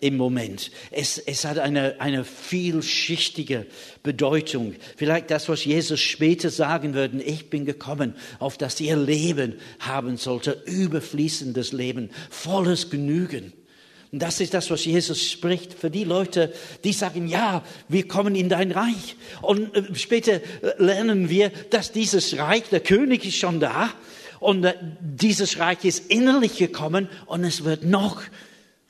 im 0.02 0.16
Moment. 0.16 0.72
Es, 0.90 1.16
es 1.18 1.44
hat 1.44 1.58
eine, 1.58 2.00
eine 2.00 2.24
vielschichtige 2.24 3.66
Bedeutung. 4.02 4.74
Vielleicht 4.96 5.30
das, 5.30 5.48
was 5.48 5.64
Jesus 5.64 6.00
später 6.00 6.50
sagen 6.50 6.92
würde, 6.94 7.22
ich 7.22 7.50
bin 7.50 7.64
gekommen, 7.64 8.14
auf 8.40 8.58
das 8.58 8.80
ihr 8.80 8.96
Leben 8.96 9.54
haben 9.78 10.16
sollte, 10.16 10.60
überfließendes 10.66 11.72
Leben, 11.72 12.10
volles 12.30 12.90
Genügen. 12.90 13.52
Und 14.12 14.18
das 14.20 14.40
ist 14.40 14.52
das, 14.52 14.70
was 14.70 14.84
Jesus 14.84 15.26
spricht 15.26 15.72
für 15.72 15.88
die 15.88 16.04
Leute, 16.04 16.52
die 16.84 16.92
sagen, 16.92 17.28
ja, 17.28 17.64
wir 17.88 18.06
kommen 18.06 18.34
in 18.34 18.50
dein 18.50 18.70
Reich. 18.70 19.16
Und 19.40 19.74
äh, 19.74 19.94
später 19.94 20.34
äh, 20.34 20.40
lernen 20.76 21.30
wir, 21.30 21.50
dass 21.70 21.92
dieses 21.92 22.36
Reich, 22.36 22.64
der 22.64 22.80
König 22.80 23.24
ist 23.24 23.36
schon 23.36 23.58
da. 23.58 23.88
Und 24.38 24.64
äh, 24.64 24.74
dieses 25.00 25.58
Reich 25.58 25.86
ist 25.86 26.10
innerlich 26.10 26.58
gekommen 26.58 27.08
und 27.24 27.42
es 27.44 27.64
wird 27.64 27.84
noch 27.84 28.22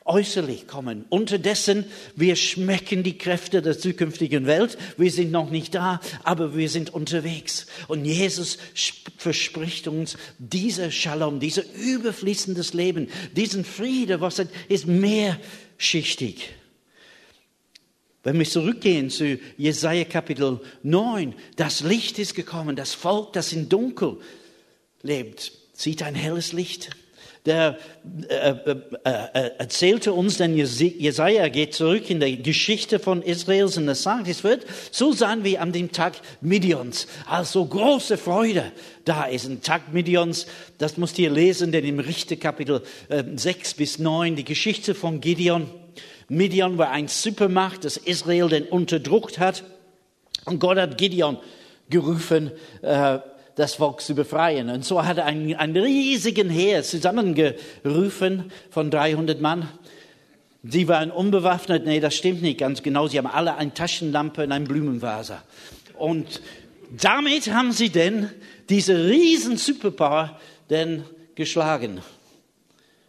äußerlich 0.04 0.66
kommen. 0.66 1.04
Unterdessen, 1.09 1.85
wir 2.16 2.37
schmecken 2.37 3.02
die 3.02 3.18
Kräfte 3.18 3.62
der 3.62 3.78
zukünftigen 3.78 4.47
Welt. 4.47 4.76
Wir 4.97 5.11
sind 5.11 5.30
noch 5.30 5.50
nicht 5.50 5.75
da, 5.75 6.00
aber 6.25 6.56
wir 6.56 6.68
sind 6.68 6.92
unterwegs. 6.92 7.66
Und 7.88 8.04
Jesus 8.04 8.59
verspricht 9.16 9.88
uns 9.88 10.16
dieser 10.38 10.90
Shalom, 10.90 11.40
dieser 11.40 11.62
überfließendes 11.75 12.75
Leben, 12.75 13.09
diesen 13.37 13.64
Friede, 13.64 14.21
was 14.21 14.42
ist 14.68 14.87
mehrschichtig. 14.87 16.50
Wenn 18.25 18.38
wir 18.38 18.47
zurückgehen 18.47 19.11
zu 19.11 19.38
Jesaja 19.56 20.04
Kapitel 20.04 20.61
9, 20.85 21.35
das 21.56 21.80
Licht 21.80 22.18
ist 22.18 22.35
gekommen, 22.35 22.76
das 22.76 22.94
Volk, 22.94 23.32
das 23.32 23.52
in 23.52 23.68
Dunkel 23.68 24.18
lebt, 25.02 25.52
sieht 25.73 26.02
ein 26.02 26.14
helles 26.14 26.52
Licht 26.52 26.90
der 27.45 27.77
äh, 28.29 28.51
äh, 28.51 28.77
äh, 29.05 29.51
erzählte 29.59 30.13
uns, 30.13 30.37
denn 30.37 30.57
Jesaja 30.57 31.49
geht 31.49 31.75
zurück 31.75 32.09
in 32.09 32.21
der 32.21 32.37
Geschichte 32.37 33.01
von 33.01 33.21
Israels 33.21 33.77
und 33.77 33.89
er 33.89 33.97
sagt, 33.97 34.29
es 34.29 34.45
wird 34.45 34.65
so 34.93 35.13
sein 35.13 35.43
wie 35.43 35.59
an 35.59 35.73
dem 35.73 35.91
Tag 35.91 36.15
Midions, 36.41 37.09
also 37.29 37.65
große 37.67 38.17
Freude 38.17 38.71
da 39.05 39.25
ist. 39.25 39.47
Ein 39.47 39.61
Tag 39.61 39.93
Midions, 39.93 40.47
das 40.79 40.97
musst 40.97 41.19
ihr 41.19 41.31
lesen, 41.31 41.73
denn 41.73 41.85
im 41.85 41.99
Richterkapitel 41.99 42.83
äh, 43.09 43.25
6 43.35 43.75
bis 43.75 43.99
9, 43.99 44.37
die 44.37 44.45
Geschichte 44.45 44.95
von 44.95 45.21
Gideon. 45.21 45.69
Midian 46.29 46.79
war 46.79 46.91
ein 46.91 47.09
Supermacht, 47.09 47.85
das 47.85 47.97
Israel 47.97 48.49
den 48.49 48.65
unterdrückt 48.65 49.41
hat. 49.41 49.65
Und 50.45 50.61
Gott 50.61 50.79
hat 50.79 50.97
Gideon 50.97 51.39
gerufen, 51.91 52.53
äh, 52.83 53.19
das 53.54 53.75
Volk 53.75 54.00
zu 54.00 54.14
befreien. 54.14 54.71
Und 54.71 54.85
so 54.85 55.04
hat 55.04 55.18
er 55.18 55.26
einen, 55.26 55.54
einen 55.54 55.76
riesigen 55.76 56.49
Heer 56.49 56.82
zusammengerufen 56.82 58.50
von 58.71 58.90
300 58.90 59.40
Mann. 59.40 59.68
Sie 60.62 60.88
waren 60.88 61.11
unbewaffnet. 61.11 61.85
Nee, 61.85 62.00
das 62.00 62.14
stimmt 62.14 62.42
nicht 62.42 62.59
ganz 62.59 62.82
genau. 62.82 63.09
Sie 63.09 63.18
haben 63.18 63.26
alle 63.26 63.56
eine 63.56 63.75
Taschenlampe 63.75 64.44
und 64.44 64.52
ein 64.52 64.64
Blumenvase. 64.64 65.38
Und 65.99 66.40
damit 66.90 67.52
haben 67.52 67.73
sie 67.73 67.90
denn 67.90 68.30
diese 68.68 69.06
riesen 69.06 69.56
Superpower 69.56 70.38
denn 70.71 71.04
geschlagen. 71.35 72.00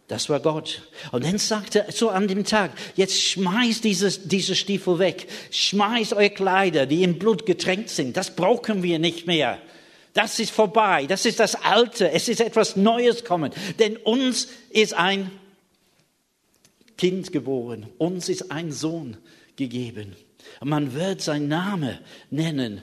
Das 0.08 0.28
war 0.28 0.40
Gott. 0.40 0.82
Und 1.12 1.24
dann 1.24 1.38
sagte 1.38 1.86
er 1.86 1.92
so 1.92 2.10
an 2.10 2.28
dem 2.28 2.44
Tag, 2.44 2.72
jetzt 2.94 3.20
schmeißt 3.22 3.82
dieses, 3.82 4.28
diese 4.28 4.54
Stiefel 4.54 4.98
weg, 4.98 5.26
schmeißt 5.50 6.12
eure 6.12 6.30
Kleider, 6.30 6.84
die 6.84 7.02
im 7.02 7.18
Blut 7.18 7.46
getränkt 7.46 7.88
sind, 7.88 8.16
das 8.16 8.36
brauchen 8.36 8.82
wir 8.82 8.98
nicht 8.98 9.26
mehr. 9.26 9.58
Das 10.14 10.38
ist 10.38 10.52
vorbei, 10.52 11.06
das 11.06 11.26
ist 11.26 11.40
das 11.40 11.56
Alte, 11.56 12.10
es 12.12 12.28
ist 12.28 12.40
etwas 12.40 12.76
Neues 12.76 13.24
kommen. 13.24 13.52
Denn 13.80 13.96
uns 13.96 14.48
ist 14.70 14.94
ein 14.94 15.30
Kind 16.96 17.32
geboren, 17.32 17.88
uns 17.98 18.28
ist 18.28 18.52
ein 18.52 18.70
Sohn 18.70 19.16
gegeben. 19.56 20.14
Und 20.60 20.68
man 20.68 20.94
wird 20.94 21.20
seinen 21.20 21.48
Namen 21.48 21.98
nennen. 22.30 22.82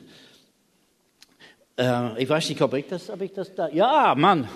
Äh, 1.77 2.21
ich 2.21 2.27
weiß 2.27 2.49
nicht, 2.49 2.61
ob 2.61 2.73
ich 2.73 2.87
das, 2.87 3.09
ob 3.09 3.21
ich 3.21 3.31
das 3.31 3.55
da. 3.55 3.69
Ja, 3.69 4.13
Mann. 4.15 4.49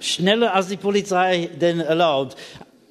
Schneller 0.00 0.54
als 0.54 0.66
die 0.68 0.76
Polizei 0.76 1.50
denn 1.60 1.78
erlaubt. 1.78 2.36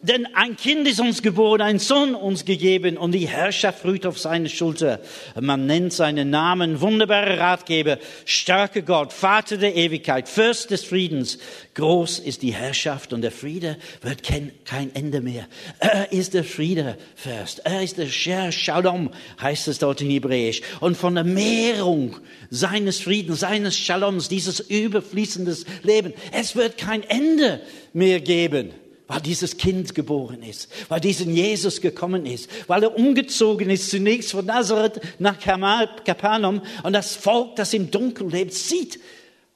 Denn 0.04 0.28
ein 0.34 0.58
Kind 0.58 0.88
ist 0.88 1.00
uns 1.00 1.22
geboren, 1.22 1.62
ein 1.62 1.78
Sohn 1.78 2.16
uns 2.16 2.44
gegeben 2.44 2.98
und 2.98 3.12
die 3.12 3.28
Herrschaft 3.28 3.86
ruht 3.86 4.08
auf 4.08 4.18
seine 4.18 4.50
Schulter. 4.50 5.00
Man 5.40 5.68
nennt 5.68 5.94
seinen 5.94 6.32
Namen 6.32 6.82
wunderbarer 6.82 7.38
Ratgeber, 7.38 8.00
starker 8.26 8.82
Gott, 8.82 9.14
Vater 9.14 9.58
der 9.58 9.76
Ewigkeit, 9.76 10.28
Fürst 10.28 10.72
des 10.72 10.84
Friedens. 10.84 11.38
Groß 11.76 12.18
ist 12.18 12.42
die 12.42 12.54
Herrschaft 12.54 13.14
und 13.14 13.22
der 13.22 13.32
Friede 13.32 13.78
wird 14.02 14.24
kein, 14.24 14.52
Ende 14.96 15.22
mehr. 15.22 15.46
Er 15.78 16.12
ist 16.12 16.34
der 16.34 16.46
Friedefürst. 16.46 17.60
Er 17.60 17.84
ist 17.84 18.00
der 18.00 18.08
Sher 18.08 18.52
Shalom, 18.52 19.12
heißt 19.40 19.68
es 19.68 19.78
dort 19.78 20.02
in 20.02 20.10
Hebräisch. 20.10 20.62
Und 20.80 20.98
von 20.98 21.14
der 21.14 21.24
Mehrung 21.24 22.18
seines 22.50 23.00
Friedens, 23.00 23.42
seines 23.42 23.78
Shaloms, 23.78 24.30
dieses 24.30 24.62
überfließendes 24.62 25.66
Leben, 25.84 26.14
es 26.32 26.56
wird 26.56 26.80
kein 26.80 27.04
Ende 27.04 27.62
mehr 27.94 28.20
geben 28.20 28.74
weil 29.12 29.20
dieses 29.20 29.58
Kind 29.58 29.94
geboren 29.94 30.42
ist, 30.42 30.70
weil 30.88 31.02
diesen 31.02 31.36
Jesus 31.36 31.82
gekommen 31.82 32.26
ist, 32.26 32.50
weil 32.68 32.84
er 32.84 32.96
umgezogen 32.96 33.70
ist 33.70 33.90
zunächst 33.90 34.32
von 34.32 34.46
Nazareth 34.46 35.02
nach 35.20 35.38
Kapernaum 35.38 36.62
und 36.84 36.94
das 36.94 37.18
Volk, 37.18 37.58
das 37.58 37.74
im 37.74 37.92
Dunkeln 37.92 38.30
lebt, 38.30 38.54
sieht 38.54 39.02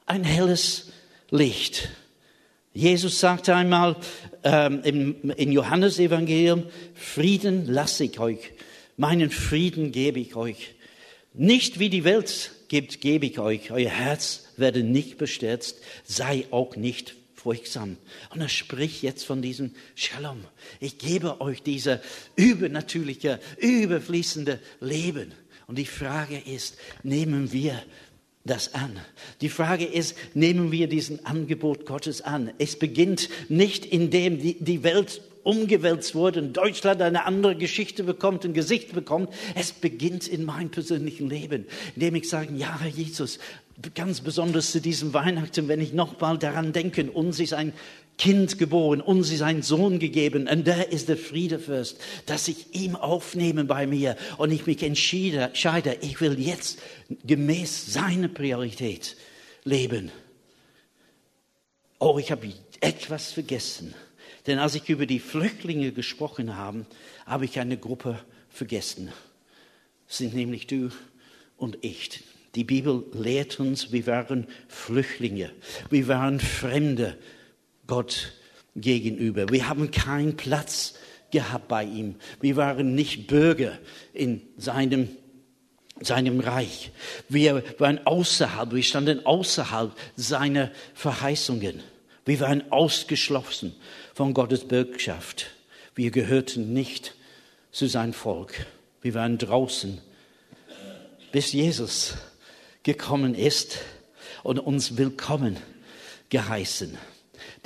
ein 0.04 0.24
helles 0.24 0.92
Licht. 1.30 1.88
Jesus 2.74 3.18
sagte 3.18 3.54
einmal 3.54 3.96
ähm, 4.44 4.82
im, 4.84 5.30
im 5.30 5.52
Johannesevangelium, 5.52 6.64
Frieden 6.94 7.64
lasse 7.64 8.04
ich 8.04 8.20
euch, 8.20 8.52
meinen 8.98 9.30
Frieden 9.30 9.90
gebe 9.90 10.20
ich 10.20 10.36
euch. 10.36 10.74
Nicht 11.32 11.78
wie 11.78 11.88
die 11.88 12.04
Welt 12.04 12.50
gibt, 12.68 13.00
gebe 13.00 13.24
ich 13.24 13.38
euch. 13.38 13.70
Euer 13.70 13.88
Herz 13.88 14.48
werde 14.58 14.82
nicht 14.82 15.16
bestürzt, 15.16 15.78
sei 16.04 16.44
auch 16.50 16.76
nicht 16.76 17.14
furchtsam. 17.46 17.96
Und 18.30 18.40
er 18.40 18.48
spricht 18.48 19.04
jetzt 19.04 19.24
von 19.24 19.40
diesem 19.40 19.70
Shalom. 19.94 20.44
Ich 20.80 20.98
gebe 20.98 21.40
euch 21.40 21.62
diese 21.62 22.00
übernatürliche, 22.34 23.38
überfließende 23.58 24.58
Leben. 24.80 25.32
Und 25.68 25.78
die 25.78 25.86
Frage 25.86 26.38
ist, 26.44 26.76
nehmen 27.04 27.52
wir 27.52 27.80
das 28.44 28.74
an. 28.74 28.98
Die 29.42 29.48
Frage 29.48 29.84
ist, 29.84 30.16
nehmen 30.34 30.72
wir 30.72 30.88
diesen 30.88 31.24
Angebot 31.24 31.86
Gottes 31.86 32.20
an? 32.20 32.52
Es 32.58 32.76
beginnt 32.76 33.28
nicht, 33.48 33.86
indem 33.86 34.40
die, 34.40 34.56
die 34.58 34.82
Welt 34.82 35.22
umgewälzt 35.46 36.14
wurde 36.14 36.40
und 36.40 36.56
Deutschland 36.56 37.00
eine 37.00 37.24
andere 37.24 37.54
Geschichte 37.54 38.02
bekommt, 38.02 38.44
ein 38.44 38.52
Gesicht 38.52 38.92
bekommt. 38.92 39.32
Es 39.54 39.72
beginnt 39.72 40.26
in 40.26 40.44
meinem 40.44 40.70
persönlichen 40.70 41.30
Leben, 41.30 41.66
indem 41.94 42.16
ich 42.16 42.28
sage, 42.28 42.52
ja, 42.54 42.80
Herr 42.80 42.88
Jesus, 42.88 43.38
ganz 43.94 44.20
besonders 44.20 44.72
zu 44.72 44.80
diesem 44.80 45.14
Weihnachten, 45.14 45.68
wenn 45.68 45.80
ich 45.80 45.92
nochmal 45.92 46.36
daran 46.36 46.72
denke, 46.72 47.10
uns 47.10 47.38
ist 47.38 47.52
ein 47.54 47.72
Kind 48.18 48.58
geboren, 48.58 49.00
uns 49.00 49.30
ist 49.30 49.42
ein 49.42 49.62
Sohn 49.62 49.98
gegeben 49.98 50.48
und 50.48 50.66
der 50.66 50.90
ist 50.90 51.08
der 51.08 51.18
Friedefürst, 51.18 51.98
dass 52.24 52.48
ich 52.48 52.74
ihm 52.74 52.96
aufnehme 52.96 53.64
bei 53.64 53.86
mir 53.86 54.16
und 54.38 54.50
ich 54.50 54.66
mich 54.66 54.82
entschiede, 54.82 55.50
scheide, 55.52 55.98
ich 56.00 56.20
will 56.20 56.40
jetzt 56.40 56.80
gemäß 57.24 57.92
seiner 57.92 58.28
Priorität 58.28 59.16
leben. 59.64 60.10
Oh, 61.98 62.18
ich 62.18 62.32
habe 62.32 62.52
etwas 62.80 63.32
vergessen. 63.32 63.94
Denn 64.46 64.58
als 64.58 64.74
ich 64.74 64.88
über 64.88 65.06
die 65.06 65.18
Flüchtlinge 65.18 65.92
gesprochen 65.92 66.56
habe, 66.56 66.86
habe 67.26 67.44
ich 67.44 67.58
eine 67.58 67.76
Gruppe 67.76 68.20
vergessen. 68.48 69.12
Das 70.06 70.18
sind 70.18 70.34
nämlich 70.34 70.66
du 70.66 70.90
und 71.56 71.78
ich. 71.80 72.22
Die 72.54 72.64
Bibel 72.64 73.04
lehrt 73.12 73.58
uns, 73.60 73.92
wir 73.92 74.06
waren 74.06 74.46
Flüchtlinge, 74.68 75.50
wir 75.90 76.08
waren 76.08 76.40
Fremde 76.40 77.18
Gott 77.86 78.32
gegenüber. 78.76 79.48
Wir 79.50 79.68
haben 79.68 79.90
keinen 79.90 80.36
Platz 80.36 80.94
gehabt 81.30 81.68
bei 81.68 81.84
ihm. 81.84 82.14
Wir 82.40 82.56
waren 82.56 82.94
nicht 82.94 83.26
Bürger 83.26 83.78
in 84.12 84.42
seinem 84.56 85.08
seinem 86.00 86.40
Reich. 86.40 86.90
Wir 87.30 87.64
waren 87.78 88.06
außerhalb, 88.06 88.74
wir 88.74 88.82
standen 88.82 89.24
außerhalb 89.24 89.92
seiner 90.14 90.70
Verheißungen. 90.92 91.82
Wir 92.26 92.40
waren 92.40 92.70
ausgeschlossen 92.70 93.74
von 94.16 94.32
Gottes 94.32 94.66
Bürgschaft. 94.66 95.46
Wir 95.94 96.10
gehörten 96.10 96.72
nicht 96.72 97.14
zu 97.70 97.86
sein 97.86 98.14
Volk. 98.14 98.64
Wir 99.02 99.12
waren 99.12 99.36
draußen, 99.36 100.00
bis 101.32 101.52
Jesus 101.52 102.14
gekommen 102.82 103.34
ist 103.34 103.80
und 104.42 104.58
uns 104.58 104.96
willkommen 104.96 105.58
geheißen. 106.30 106.96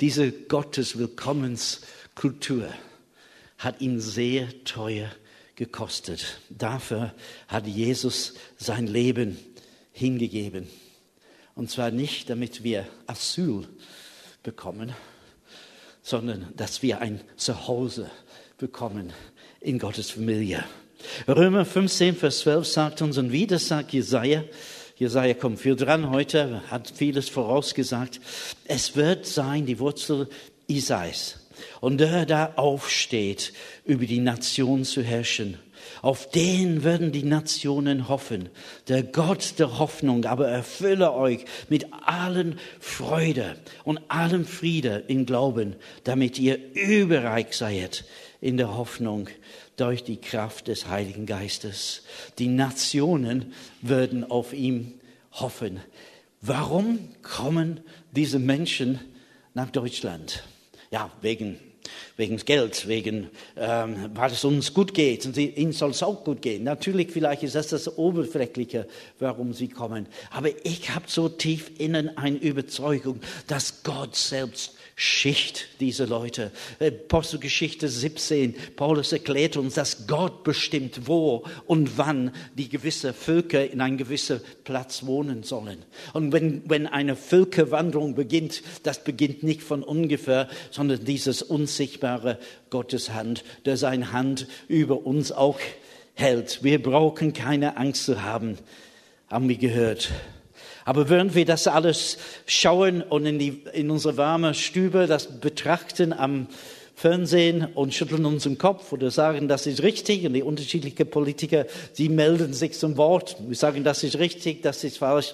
Diese 0.01 0.33
Gotteswillkommenskultur 0.33 2.67
hat 3.57 3.79
ihn 3.79 4.01
sehr 4.01 4.49
teuer 4.65 5.09
gekostet. 5.55 6.41
Dafür 6.49 7.15
hat 7.47 7.65
Jesus 7.65 8.33
sein 8.57 8.87
Leben 8.87 9.37
hingegeben. 9.93 10.67
Und 11.55 11.71
zwar 11.71 11.91
nicht, 11.91 12.29
damit 12.29 12.61
wir 12.61 12.85
Asyl 13.07 13.69
bekommen, 14.43 14.93
sondern 16.01 16.53
dass 16.55 16.81
wir 16.81 17.01
ein 17.01 17.21
Zuhause 17.35 18.09
bekommen 18.57 19.13
in 19.59 19.79
Gottes 19.79 20.11
Familie. 20.11 20.63
Römer 21.27 21.65
15, 21.65 22.15
Vers 22.15 22.39
12 22.39 22.67
sagt 22.67 23.01
uns, 23.01 23.17
und 23.17 23.31
wieder 23.31 23.59
sagt 23.59 23.93
Jesaja, 23.93 24.43
Jesaja 24.97 25.33
kommt 25.33 25.59
viel 25.59 25.75
dran 25.75 26.11
heute, 26.11 26.61
hat 26.69 26.93
vieles 26.95 27.27
vorausgesagt. 27.27 28.19
Es 28.65 28.95
wird 28.95 29.25
sein, 29.25 29.65
die 29.65 29.79
Wurzel 29.79 30.29
Isais. 30.67 31.39
Und 31.79 31.97
der 31.99 32.25
da 32.27 32.53
aufsteht, 32.55 33.53
über 33.83 34.05
die 34.05 34.19
Nation 34.19 34.83
zu 34.83 35.01
herrschen. 35.01 35.57
Auf 36.01 36.29
den 36.29 36.83
werden 36.83 37.11
die 37.11 37.23
Nationen 37.23 38.07
hoffen. 38.07 38.49
Der 38.87 39.03
Gott 39.03 39.55
der 39.59 39.77
Hoffnung 39.77 40.25
aber 40.25 40.47
erfülle 40.47 41.13
euch 41.13 41.45
mit 41.69 41.87
allen 42.05 42.59
Freude 42.79 43.57
und 43.83 43.99
allem 44.07 44.45
Friede 44.45 45.03
im 45.07 45.25
Glauben, 45.27 45.75
damit 46.03 46.39
ihr 46.39 46.57
überreich 46.73 47.53
seid 47.53 48.05
in 48.41 48.57
der 48.57 48.75
Hoffnung 48.75 49.29
durch 49.77 50.03
die 50.03 50.17
Kraft 50.17 50.67
des 50.67 50.87
Heiligen 50.87 51.27
Geistes. 51.27 52.03
Die 52.39 52.47
Nationen 52.47 53.53
würden 53.81 54.29
auf 54.29 54.53
ihm 54.53 54.93
hoffen. 55.31 55.79
Warum 56.41 57.09
kommen 57.21 57.81
diese 58.11 58.39
Menschen 58.39 58.99
nach 59.53 59.69
Deutschland? 59.69 60.43
Ja, 60.89 61.11
wegen 61.21 61.59
wegen 62.17 62.37
Geld, 62.37 62.87
wegen, 62.87 63.29
ähm, 63.57 64.09
weil 64.13 64.31
es 64.31 64.43
uns 64.43 64.73
gut 64.73 64.93
geht 64.93 65.25
und 65.25 65.37
ihnen 65.37 65.73
soll 65.73 65.91
es 65.91 66.03
auch 66.03 66.23
gut 66.23 66.41
gehen. 66.41 66.63
Natürlich, 66.63 67.11
vielleicht 67.11 67.43
ist 67.43 67.55
das 67.55 67.67
das 67.67 67.97
Oberflächliche, 67.97 68.87
warum 69.19 69.53
sie 69.53 69.67
kommen. 69.67 70.07
Aber 70.31 70.49
ich 70.63 70.89
habe 70.93 71.05
so 71.07 71.29
tief 71.29 71.71
innen 71.77 72.17
eine 72.17 72.37
Überzeugung, 72.37 73.19
dass 73.47 73.83
Gott 73.83 74.15
selbst 74.15 74.75
Schicht 75.03 75.67
diese 75.79 76.05
Leute. 76.05 76.51
Apostelgeschichte 76.79 77.89
17, 77.89 78.53
Paulus 78.75 79.11
erklärt 79.11 79.57
uns, 79.57 79.73
dass 79.73 80.05
Gott 80.05 80.43
bestimmt, 80.43 81.07
wo 81.07 81.43
und 81.65 81.97
wann 81.97 82.31
die 82.53 82.69
gewisse 82.69 83.11
Völker 83.11 83.67
in 83.67 83.81
einem 83.81 83.97
gewissen 83.97 84.41
Platz 84.63 85.03
wohnen 85.03 85.41
sollen. 85.41 85.79
Und 86.13 86.33
wenn, 86.33 86.69
wenn 86.69 86.85
eine 86.85 87.15
Völkerwanderung 87.15 88.13
beginnt, 88.13 88.61
das 88.83 89.03
beginnt 89.03 89.41
nicht 89.41 89.63
von 89.63 89.81
ungefähr, 89.81 90.47
sondern 90.69 91.03
dieses 91.03 91.41
unsichtbare 91.41 92.37
Gottes 92.69 93.09
Hand, 93.09 93.43
der 93.65 93.77
seine 93.77 94.11
Hand 94.11 94.45
über 94.67 95.07
uns 95.07 95.31
auch 95.31 95.59
hält. 96.13 96.63
Wir 96.63 96.79
brauchen 96.79 97.33
keine 97.33 97.75
Angst 97.75 98.05
zu 98.05 98.21
haben, 98.21 98.59
haben 99.27 99.49
wir 99.49 99.57
gehört. 99.57 100.11
Aber 100.85 101.09
während 101.09 101.35
wir 101.35 101.45
das 101.45 101.67
alles 101.67 102.17
schauen 102.45 103.01
und 103.01 103.25
in, 103.25 103.39
die, 103.39 103.63
in 103.73 103.89
unsere 103.91 104.17
warme 104.17 104.53
Stübe 104.53 105.07
das 105.07 105.39
betrachten 105.39 106.13
am 106.13 106.47
Fernsehen 106.95 107.65
und 107.73 107.93
schütteln 107.93 108.25
uns 108.25 108.45
im 108.45 108.57
Kopf 108.57 108.91
oder 108.91 109.09
sagen, 109.09 109.47
das 109.47 109.65
ist 109.65 109.81
richtig. 109.81 110.25
Und 110.25 110.33
die 110.33 110.43
unterschiedlichen 110.43 111.09
Politiker, 111.09 111.65
sie 111.93 112.09
melden 112.09 112.53
sich 112.53 112.73
zum 112.73 112.97
Wort. 112.97 113.37
Wir 113.39 113.55
sagen, 113.55 113.83
das 113.83 114.03
ist 114.03 114.19
richtig, 114.19 114.61
das 114.61 114.83
ist 114.83 114.99
falsch. 114.99 115.33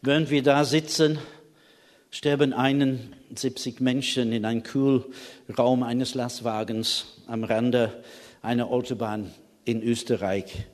Während 0.00 0.30
wir 0.30 0.42
da 0.42 0.64
sitzen, 0.64 1.18
sterben 2.10 2.52
71 2.52 3.78
Menschen 3.78 4.32
in 4.32 4.44
einem 4.44 4.64
Kühlraum 4.64 5.84
eines 5.84 6.14
Lastwagens 6.14 7.06
am 7.28 7.44
Rande 7.44 8.02
einer 8.42 8.66
Autobahn 8.66 9.32
in 9.64 9.82
Österreich. 9.82 10.66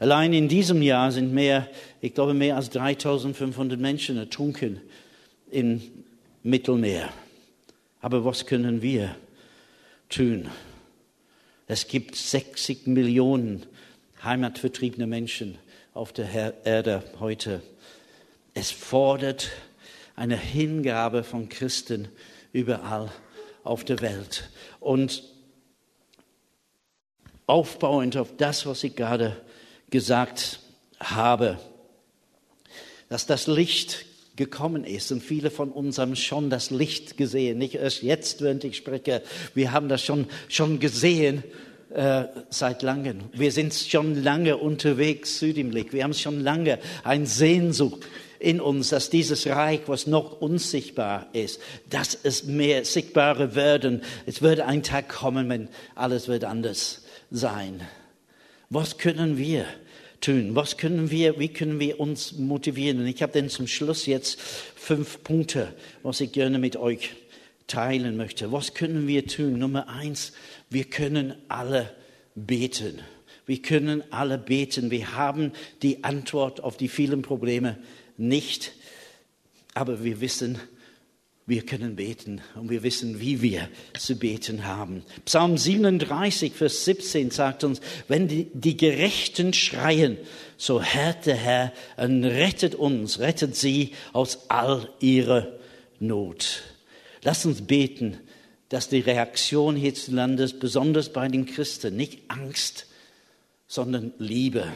Allein 0.00 0.32
in 0.32 0.48
diesem 0.48 0.80
Jahr 0.80 1.12
sind 1.12 1.34
mehr, 1.34 1.68
ich 2.00 2.14
glaube, 2.14 2.32
mehr 2.32 2.56
als 2.56 2.70
3500 2.70 3.78
Menschen 3.78 4.16
ertrunken 4.16 4.80
im 5.50 5.82
Mittelmeer. 6.42 7.10
Aber 8.00 8.24
was 8.24 8.46
können 8.46 8.80
wir 8.80 9.14
tun? 10.08 10.48
Es 11.66 11.86
gibt 11.86 12.16
60 12.16 12.86
Millionen 12.86 13.66
heimatvertriebene 14.24 15.06
Menschen 15.06 15.58
auf 15.92 16.14
der 16.14 16.64
Erde 16.64 17.04
heute. 17.20 17.60
Es 18.54 18.70
fordert 18.70 19.50
eine 20.16 20.38
Hingabe 20.38 21.24
von 21.24 21.50
Christen 21.50 22.08
überall 22.54 23.12
auf 23.64 23.84
der 23.84 24.00
Welt. 24.00 24.48
Und 24.80 25.22
aufbauend 27.46 28.16
auf 28.16 28.34
das, 28.38 28.64
was 28.64 28.82
ich 28.82 28.96
gerade 28.96 29.36
gesagt 29.90 30.60
habe, 30.98 31.58
dass 33.08 33.26
das 33.26 33.46
Licht 33.46 34.06
gekommen 34.36 34.84
ist 34.84 35.12
und 35.12 35.22
viele 35.22 35.50
von 35.50 35.70
uns 35.70 35.98
haben 35.98 36.16
schon 36.16 36.48
das 36.48 36.70
Licht 36.70 37.16
gesehen, 37.16 37.58
nicht 37.58 37.74
erst 37.74 38.02
jetzt, 38.02 38.40
während 38.40 38.64
ich 38.64 38.76
spreche, 38.76 39.22
wir 39.54 39.72
haben 39.72 39.88
das 39.88 40.02
schon, 40.02 40.26
schon 40.48 40.80
gesehen 40.80 41.42
äh, 41.90 42.24
seit 42.48 42.82
langem. 42.82 43.18
Wir 43.32 43.52
sind 43.52 43.74
schon 43.74 44.22
lange 44.22 44.56
unterwegs 44.56 45.38
zu 45.38 45.52
dem 45.52 45.70
Licht. 45.70 45.92
Wir 45.92 46.04
haben 46.04 46.14
schon 46.14 46.40
lange 46.40 46.78
ein 47.02 47.26
Sehnsucht 47.26 48.06
in 48.38 48.60
uns, 48.60 48.88
dass 48.88 49.10
dieses 49.10 49.46
Reich, 49.46 49.80
was 49.86 50.06
noch 50.06 50.40
unsichtbar 50.40 51.26
ist, 51.32 51.60
dass 51.90 52.16
es 52.22 52.44
mehr 52.44 52.84
sichtbarer 52.84 53.54
werden. 53.54 54.02
Es 54.24 54.40
wird 54.40 54.60
ein 54.60 54.82
Tag 54.82 55.08
kommen, 55.08 55.48
wenn 55.48 55.68
alles 55.94 56.28
wird 56.28 56.44
anders 56.44 57.02
sein. 57.30 57.82
Was 58.72 58.98
können 58.98 59.36
wir 59.36 59.66
tun? 60.20 60.54
Was 60.54 60.76
können 60.76 61.10
wir, 61.10 61.40
wie 61.40 61.48
können 61.48 61.80
wir 61.80 61.98
uns 61.98 62.32
motivieren? 62.38 63.00
Und 63.00 63.08
ich 63.08 63.20
habe 63.20 63.32
dann 63.32 63.48
zum 63.48 63.66
Schluss 63.66 64.06
jetzt 64.06 64.40
fünf 64.40 65.24
Punkte, 65.24 65.74
was 66.04 66.20
ich 66.20 66.30
gerne 66.30 66.60
mit 66.60 66.76
euch 66.76 67.10
teilen 67.66 68.16
möchte. 68.16 68.52
Was 68.52 68.74
können 68.74 69.08
wir 69.08 69.26
tun? 69.26 69.58
Nummer 69.58 69.88
eins, 69.88 70.32
wir 70.68 70.84
können 70.84 71.34
alle 71.48 71.92
beten. 72.36 73.00
Wir 73.44 73.60
können 73.60 74.04
alle 74.10 74.38
beten. 74.38 74.92
Wir 74.92 75.16
haben 75.16 75.50
die 75.82 76.04
Antwort 76.04 76.62
auf 76.62 76.76
die 76.76 76.88
vielen 76.88 77.22
Probleme 77.22 77.76
nicht, 78.16 78.72
aber 79.74 80.04
wir 80.04 80.20
wissen, 80.20 80.60
wir 81.50 81.66
können 81.66 81.96
beten 81.96 82.40
und 82.54 82.70
wir 82.70 82.84
wissen, 82.84 83.20
wie 83.20 83.42
wir 83.42 83.68
zu 83.98 84.14
beten 84.14 84.64
haben. 84.64 85.02
Psalm 85.24 85.58
37, 85.58 86.52
Vers 86.52 86.84
17 86.84 87.32
sagt 87.32 87.64
uns, 87.64 87.80
wenn 88.06 88.28
die, 88.28 88.46
die 88.54 88.76
Gerechten 88.76 89.52
schreien, 89.52 90.16
so 90.56 90.80
hört 90.80 91.26
der 91.26 91.34
Herr 91.34 91.72
und 91.96 92.24
rettet 92.24 92.76
uns, 92.76 93.18
rettet 93.18 93.56
sie 93.56 93.94
aus 94.12 94.48
all 94.48 94.88
ihrer 95.00 95.48
Not. 95.98 96.62
Lass 97.22 97.44
uns 97.44 97.62
beten, 97.62 98.18
dass 98.68 98.88
die 98.88 99.00
Reaktion 99.00 99.74
hierzulande, 99.74 100.48
besonders 100.60 101.12
bei 101.12 101.26
den 101.26 101.46
Christen, 101.46 101.96
nicht 101.96 102.20
Angst, 102.28 102.86
sondern 103.66 104.12
Liebe 104.18 104.68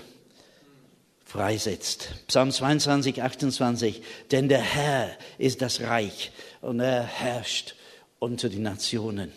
freisetzt. 1.34 2.10
Psalm 2.28 2.52
22, 2.52 3.20
28. 3.20 4.02
Denn 4.30 4.48
der 4.48 4.60
Herr 4.60 5.10
ist 5.36 5.62
das 5.62 5.80
Reich 5.80 6.30
und 6.64 6.80
er 6.80 7.02
herrscht 7.02 7.74
unter 8.18 8.48
die 8.48 8.58
Nationen. 8.58 9.32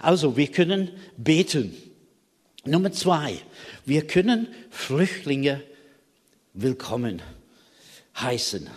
Also, 0.00 0.36
wir 0.36 0.48
können 0.48 0.90
beten. 1.16 1.74
Nummer 2.64 2.92
zwei. 2.92 3.38
Wir 3.84 4.06
können 4.06 4.48
Flüchtlinge 4.70 5.62
willkommen 6.52 7.22
heißen. 8.20 8.68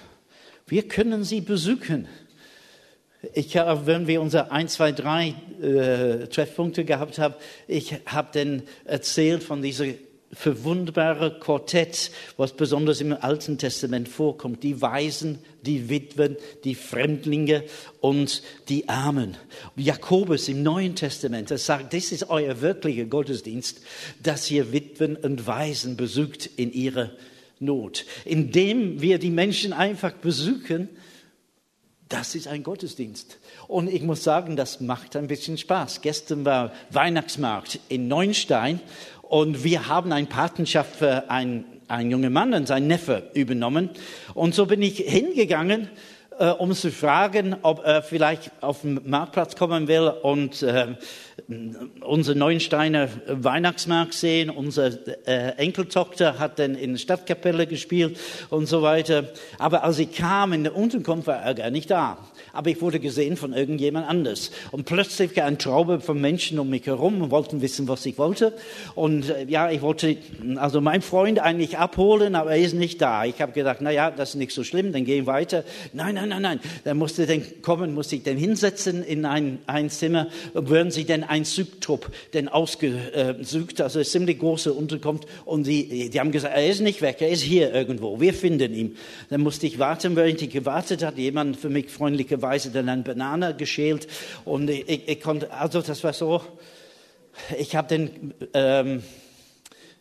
Wir 0.68 0.88
können 0.88 1.24
sie 1.24 1.42
besuchen. 1.42 2.08
Ich 3.34 3.56
habe, 3.58 3.86
wenn 3.86 4.08
wir 4.08 4.22
unsere 4.22 4.52
1, 4.52 4.74
2, 4.74 4.92
3 4.94 5.28
äh, 5.62 6.28
Treffpunkte 6.28 6.86
gehabt 6.86 7.20
haben, 7.20 7.36
ich 7.68 7.94
habe 8.06 8.30
dann 8.34 8.64
erzählt 8.86 9.44
von 9.44 9.62
dieser 9.62 9.86
verwundbare 10.36 11.40
Quartett, 11.40 12.12
was 12.38 12.54
besonders 12.54 13.02
im 13.02 13.14
Alten 13.14 13.58
Testament 13.58 14.08
vorkommt. 14.10 14.64
Die 14.64 14.82
Weisen, 14.82 15.40
die 15.62 15.90
Witwen, 15.90 16.38
die 16.64 16.76
Fremdlinge 16.76 17.64
und 18.02 18.44
die 18.70 18.90
Armen. 18.90 19.38
Jakobus 19.76 20.48
im 20.48 20.64
Neuen 20.64 20.96
Testament, 20.96 21.52
er 21.52 21.58
sagt, 21.58 21.94
das 21.94 22.12
ist 22.12 22.30
euer 22.30 22.62
wirklicher 22.62 23.06
Gottesdienst, 23.06 23.82
dass 24.22 24.50
ihr 24.52 24.72
Witwen 24.72 25.16
und 25.16 25.48
Waisen 25.48 25.98
besucht 25.98 26.50
in 26.58 26.72
ihrer 26.74 27.12
Not. 27.60 28.06
Indem 28.26 29.02
wir 29.02 29.20
die 29.20 29.30
Menschen 29.32 29.74
einfach 29.74 30.14
besuchen, 30.14 30.90
das 32.14 32.36
ist 32.36 32.48
ein 32.48 32.62
Gottesdienst. 32.62 33.40
Und 33.68 33.88
ich 33.92 34.04
muss 34.04 34.24
sagen, 34.24 34.56
das 34.56 34.82
macht 34.82 35.16
ein 35.16 35.26
bisschen 35.26 35.58
Spaß. 35.58 36.02
Gestern 36.02 36.46
war 36.46 36.72
Weihnachtsmarkt 36.92 37.80
in 37.90 38.08
Neunstein 38.08 38.80
und 39.34 39.64
wir 39.64 39.88
haben 39.88 40.12
eine 40.12 40.28
Patenschaft 40.28 40.98
für 40.98 41.28
einen, 41.32 41.66
einen 41.88 42.12
jungen 42.12 42.32
Mann 42.32 42.54
und 42.54 42.68
seinen 42.68 42.86
Neffe 42.86 43.32
übernommen. 43.34 43.90
Und 44.36 44.54
so 44.54 44.68
bin 44.68 44.84
ich 44.84 44.98
hingegangen, 44.98 45.90
äh, 46.38 46.50
um 46.50 46.72
zu 46.74 46.92
fragen, 46.92 47.56
ob 47.64 47.84
er 47.84 48.04
vielleicht 48.04 48.52
auf 48.62 48.82
den 48.82 49.02
Marktplatz 49.06 49.56
kommen 49.56 49.88
will 49.88 50.08
und 50.22 50.62
äh, 50.62 50.90
unsere 52.02 52.38
Neuensteiner 52.38 53.10
Weihnachtsmarkt 53.26 54.14
sehen. 54.14 54.52
Unsere 54.52 55.00
äh, 55.26 55.58
Enkeltochter 55.58 56.38
hat 56.38 56.60
dann 56.60 56.76
in 56.76 56.92
der 56.92 57.00
Stadtkapelle 57.00 57.66
gespielt 57.66 58.20
und 58.52 58.68
so 58.68 58.84
weiter. 58.84 59.30
Aber 59.58 59.84
als 59.84 59.98
ich 59.98 60.12
kam 60.12 60.54
in 60.54 60.64
der 60.64 60.76
Unterkunft, 60.76 61.26
war 61.26 61.42
er 61.42 61.56
gar 61.56 61.72
nicht 61.72 61.90
da 61.90 62.20
aber 62.54 62.70
ich 62.70 62.82
wurde 62.82 63.00
gesehen 63.00 63.36
von 63.36 63.52
irgendjemand 63.52 64.08
anders. 64.08 64.52
Und 64.72 64.86
plötzlich 64.86 65.42
eine 65.42 65.58
Traube 65.58 66.00
von 66.00 66.22
Menschen 66.22 66.60
um 66.60 66.70
mich 66.70 66.86
herum 66.86 67.20
und 67.24 67.32
wollten 67.32 67.62
wissen, 67.64 67.88
was 67.88 68.06
ich 68.06 68.20
wollte. 68.20 68.54
Und 68.94 69.30
äh, 69.30 69.46
ja, 69.46 69.72
ich 69.72 69.82
wollte 69.82 70.18
also 70.58 70.80
meinen 70.80 71.02
Freund 71.02 71.40
eigentlich 71.40 71.80
abholen, 71.80 72.36
aber 72.36 72.52
er 72.52 72.60
ist 72.60 72.76
nicht 72.76 73.02
da. 73.02 73.26
Ich 73.26 73.42
habe 73.42 73.54
gedacht, 73.54 73.80
na 73.82 73.90
ja, 73.90 74.12
das 74.12 74.30
ist 74.30 74.36
nicht 74.36 74.52
so 74.52 74.64
schlimm, 74.64 74.94
dann 74.94 75.04
gehen 75.04 75.26
weiter. 75.26 75.64
Nein, 75.94 76.14
nein, 76.14 76.30
nein, 76.30 76.44
nein. 76.44 76.60
Dann 76.84 76.98
musste 76.98 77.26
dann 77.26 77.42
kommen, 77.64 77.96
musste 77.96 78.18
ich 78.18 78.24
dann 78.24 78.38
hinsetzen 78.38 79.04
in 79.04 79.26
ein, 79.26 79.58
ein 79.66 79.90
Zimmer. 79.90 80.28
Würden 80.54 80.92
sie 80.92 81.06
denn 81.06 81.24
ein 81.24 81.46
Zugtrupp 81.46 82.12
denn 82.36 82.50
ausgesügt, 82.50 83.82
also 83.82 83.98
eine 83.98 84.06
ziemlich 84.06 84.38
große 84.38 84.72
Unterkunft. 84.72 85.28
Und 85.46 85.66
die, 85.66 86.12
die 86.12 86.20
haben 86.20 86.32
gesagt, 86.32 86.56
er 86.56 86.70
ist 86.70 86.82
nicht 86.82 87.02
weg, 87.02 87.18
er 87.20 87.30
ist 87.30 87.42
hier 87.42 87.74
irgendwo. 87.74 88.20
Wir 88.20 88.36
finden 88.36 88.76
ihn. 88.76 88.96
Dann 89.32 89.42
musste 89.42 89.66
ich 89.66 89.80
warten, 89.80 90.16
während 90.16 90.40
ich 90.40 90.52
gewartet 90.52 91.04
hat, 91.04 91.18
jemand 91.18 91.58
für 91.58 91.70
mich 91.70 91.90
freundlicherweise 91.90 92.43
Weise 92.44 92.70
dann 92.70 92.88
eine 92.88 93.02
Banane 93.02 93.56
geschält 93.56 94.08
und 94.46 94.70
ich, 94.70 95.08
ich 95.08 95.22
konnte, 95.22 95.52
also 95.52 95.82
das 95.82 96.04
war 96.04 96.14
so, 96.14 96.44
ich 97.58 97.76
habe 97.76 97.88
den 97.88 98.36
ähm, 98.54 99.02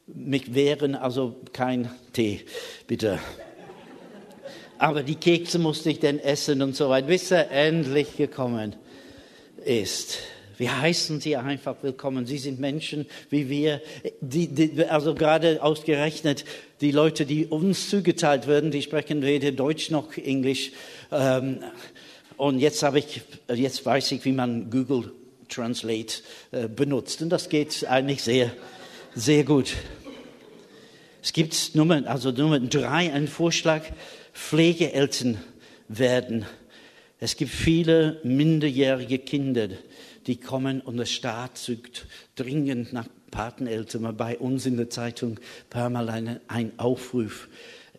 mich 0.07 0.55
wehren, 0.55 0.95
also 0.95 1.37
kein 1.55 1.91
Tee, 2.13 2.41
bitte. 2.87 3.19
Aber 4.79 5.03
die 5.03 5.15
Kekse 5.15 5.59
musste 5.59 5.91
ich 5.91 6.01
dann 6.01 6.19
essen 6.19 6.61
und 6.61 6.77
so 6.77 6.89
weiter, 6.89 7.07
bis 7.07 7.31
er 7.31 7.51
endlich 7.51 8.17
gekommen 8.17 8.77
ist. 9.65 10.19
Wir 10.59 10.81
heißen 10.81 11.21
sie 11.21 11.37
einfach 11.37 11.77
willkommen. 11.83 12.27
Sie 12.27 12.39
sind 12.39 12.61
Menschen 12.61 13.07
wie 13.31 13.49
wir. 13.49 13.81
Die, 14.21 14.49
die, 14.49 14.85
also 14.85 15.15
gerade 15.15 15.63
ausgerechnet 15.63 16.45
die 16.81 16.91
Leute, 16.91 17.27
die 17.27 17.47
uns 17.47 17.91
zugeteilt 17.91 18.47
werden, 18.47 18.71
die 18.71 18.83
sprechen 18.83 19.23
weder 19.23 19.53
Deutsch 19.53 19.91
noch 19.91 20.17
Englisch. 20.17 20.73
Ähm, 21.11 21.65
und 22.37 22.59
jetzt 22.59 22.83
habe 22.83 22.99
ich, 22.99 23.23
jetzt 23.53 23.85
weiß 23.85 24.13
ich, 24.13 24.25
wie 24.25 24.33
man 24.33 24.71
Google 24.71 25.13
Translate 25.49 26.15
äh, 26.51 26.69
benutzt. 26.69 27.23
Und 27.23 27.31
das 27.31 27.49
geht 27.49 27.87
eigentlich 27.87 28.23
sehr, 28.23 28.53
sehr 29.15 29.45
gut. 29.45 29.75
Es 31.23 31.33
gibt 31.33 31.75
Nummer, 31.75 32.03
also 32.07 32.31
Nummer 32.31 32.59
drei 32.59 33.13
einen 33.13 33.29
Vorschlag. 33.29 33.85
Pflegeeltern 34.33 35.39
werden. 35.89 36.47
Es 37.21 37.37
gibt 37.37 37.53
viele 37.53 38.19
minderjährige 38.25 39.19
Kinder, 39.19 39.69
die 40.27 40.37
kommen 40.37 40.81
und 40.81 40.97
der 40.97 41.05
Staat 41.05 41.59
sucht 41.59 42.07
dringend 42.35 42.93
nach 42.93 43.07
Pateneltern. 43.31 44.17
Bei 44.17 44.39
uns 44.39 44.67
in 44.67 44.77
der 44.77 44.91
Zeitung 44.91 45.39
ein, 45.71 46.41
ein 46.49 46.73
Aufruf 46.79 47.49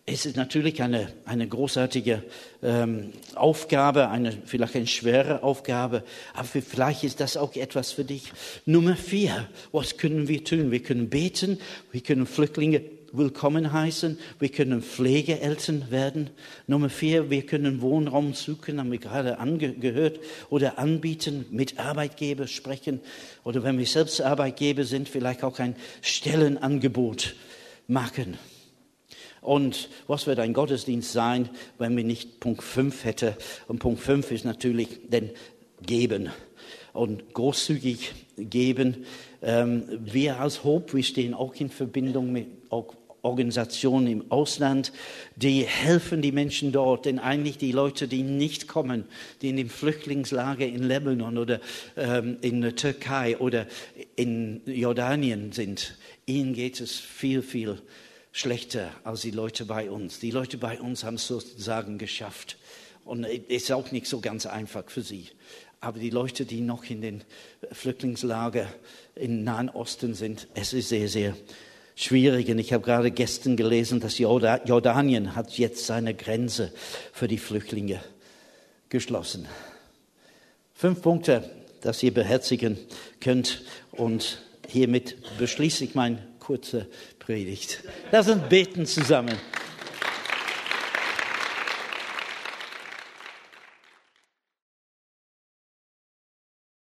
es 0.06 0.26
ist 0.26 0.36
natürlich 0.36 0.82
eine, 0.82 1.08
eine 1.24 1.48
großartige 1.48 2.22
ähm, 2.62 3.12
Aufgabe, 3.34 4.10
eine, 4.10 4.32
vielleicht 4.44 4.76
eine 4.76 4.86
schwere 4.86 5.42
Aufgabe, 5.42 6.04
aber 6.34 6.46
vielleicht 6.46 7.04
ist 7.04 7.20
das 7.20 7.38
auch 7.38 7.54
etwas 7.56 7.92
für 7.92 8.04
dich. 8.04 8.30
Nummer 8.66 8.96
vier, 8.96 9.48
was 9.72 9.96
können 9.96 10.28
wir 10.28 10.44
tun? 10.44 10.70
Wir 10.70 10.82
können 10.82 11.08
beten, 11.08 11.58
wir 11.90 12.02
können 12.02 12.26
Flüchtlinge 12.26 12.82
willkommen 13.12 13.72
heißen. 13.72 14.18
Wir 14.40 14.48
können 14.50 14.82
Pflegeeltern 14.82 15.90
werden. 15.90 16.30
Nummer 16.66 16.90
vier, 16.90 17.30
wir 17.30 17.46
können 17.46 17.80
Wohnraum 17.80 18.34
suchen, 18.34 18.80
haben 18.80 18.90
wir 18.90 18.98
gerade 18.98 19.38
angehört, 19.38 20.18
oder 20.50 20.78
anbieten, 20.78 21.46
mit 21.50 21.78
Arbeitgeber 21.78 22.46
sprechen. 22.46 23.00
Oder 23.44 23.62
wenn 23.62 23.78
wir 23.78 23.86
selbst 23.86 24.20
Arbeitgeber 24.20 24.84
sind, 24.84 25.08
vielleicht 25.08 25.44
auch 25.44 25.60
ein 25.60 25.76
Stellenangebot 26.02 27.36
machen. 27.86 28.36
Und 29.44 29.90
was 30.06 30.26
wird 30.26 30.38
ein 30.38 30.54
Gottesdienst 30.54 31.12
sein, 31.12 31.50
wenn 31.76 31.94
wir 31.96 32.02
nicht 32.02 32.40
Punkt 32.40 32.62
5 32.62 33.04
hätten? 33.04 33.34
Und 33.68 33.78
Punkt 33.78 34.00
5 34.00 34.30
ist 34.30 34.46
natürlich 34.46 34.88
den 35.06 35.30
Geben 35.84 36.30
und 36.94 37.34
großzügig 37.34 38.12
geben. 38.38 39.04
Ähm, 39.42 39.84
wir 40.00 40.40
als 40.40 40.64
Hope, 40.64 40.94
wir 40.94 41.02
stehen 41.02 41.34
auch 41.34 41.54
in 41.56 41.68
Verbindung 41.68 42.32
mit 42.32 42.46
Organisationen 43.20 44.06
im 44.06 44.30
Ausland, 44.30 44.92
die 45.36 45.62
helfen 45.62 46.22
die 46.22 46.32
Menschen 46.32 46.72
dort, 46.72 47.04
denn 47.04 47.18
eigentlich 47.18 47.58
die 47.58 47.72
Leute, 47.72 48.08
die 48.08 48.22
nicht 48.22 48.66
kommen, 48.66 49.04
die 49.42 49.50
in 49.50 49.56
dem 49.56 49.68
Flüchtlingslager 49.68 50.66
in 50.66 50.82
Lebanon 50.82 51.36
oder 51.36 51.60
ähm, 51.96 52.38
in 52.40 52.62
der 52.62 52.76
Türkei 52.76 53.36
oder 53.36 53.66
in 54.16 54.62
Jordanien 54.64 55.52
sind, 55.52 55.96
ihnen 56.24 56.54
geht 56.54 56.80
es 56.80 56.98
viel, 56.98 57.42
viel 57.42 57.78
schlechter 58.34 58.90
als 59.04 59.20
die 59.20 59.30
Leute 59.30 59.64
bei 59.64 59.88
uns. 59.88 60.18
Die 60.18 60.32
Leute 60.32 60.58
bei 60.58 60.80
uns 60.80 61.04
haben 61.04 61.14
es 61.14 61.26
sozusagen 61.28 61.98
geschafft. 61.98 62.58
Und 63.04 63.24
es 63.24 63.40
ist 63.48 63.72
auch 63.72 63.92
nicht 63.92 64.06
so 64.08 64.20
ganz 64.20 64.44
einfach 64.44 64.90
für 64.90 65.02
sie. 65.02 65.28
Aber 65.80 66.00
die 66.00 66.10
Leute, 66.10 66.44
die 66.44 66.60
noch 66.60 66.84
in 66.90 67.00
den 67.00 67.22
Flüchtlingslager 67.70 68.66
im 69.14 69.44
Nahen 69.44 69.68
Osten 69.68 70.14
sind, 70.14 70.48
es 70.54 70.72
ist 70.72 70.88
sehr, 70.88 71.08
sehr 71.08 71.36
schwierig. 71.94 72.48
Und 72.48 72.58
ich 72.58 72.72
habe 72.72 72.82
gerade 72.82 73.12
gestern 73.12 73.56
gelesen, 73.56 74.00
dass 74.00 74.18
Jordanien 74.18 75.36
hat 75.36 75.56
jetzt 75.56 75.86
seine 75.86 76.12
Grenze 76.12 76.72
für 77.12 77.28
die 77.28 77.38
Flüchtlinge 77.38 78.00
geschlossen. 78.88 79.46
Fünf 80.74 81.02
Punkte, 81.02 81.48
dass 81.82 82.02
ihr 82.02 82.12
beherzigen 82.12 82.78
könnt. 83.20 83.62
Und 83.92 84.42
hiermit 84.66 85.18
beschließe 85.38 85.84
ich 85.84 85.94
meine 85.94 86.18
kurze 86.40 86.86
Predigt. 87.26 87.82
Lass 88.12 88.28
uns 88.28 88.42
beten 88.48 88.86
zusammen. 88.86 89.38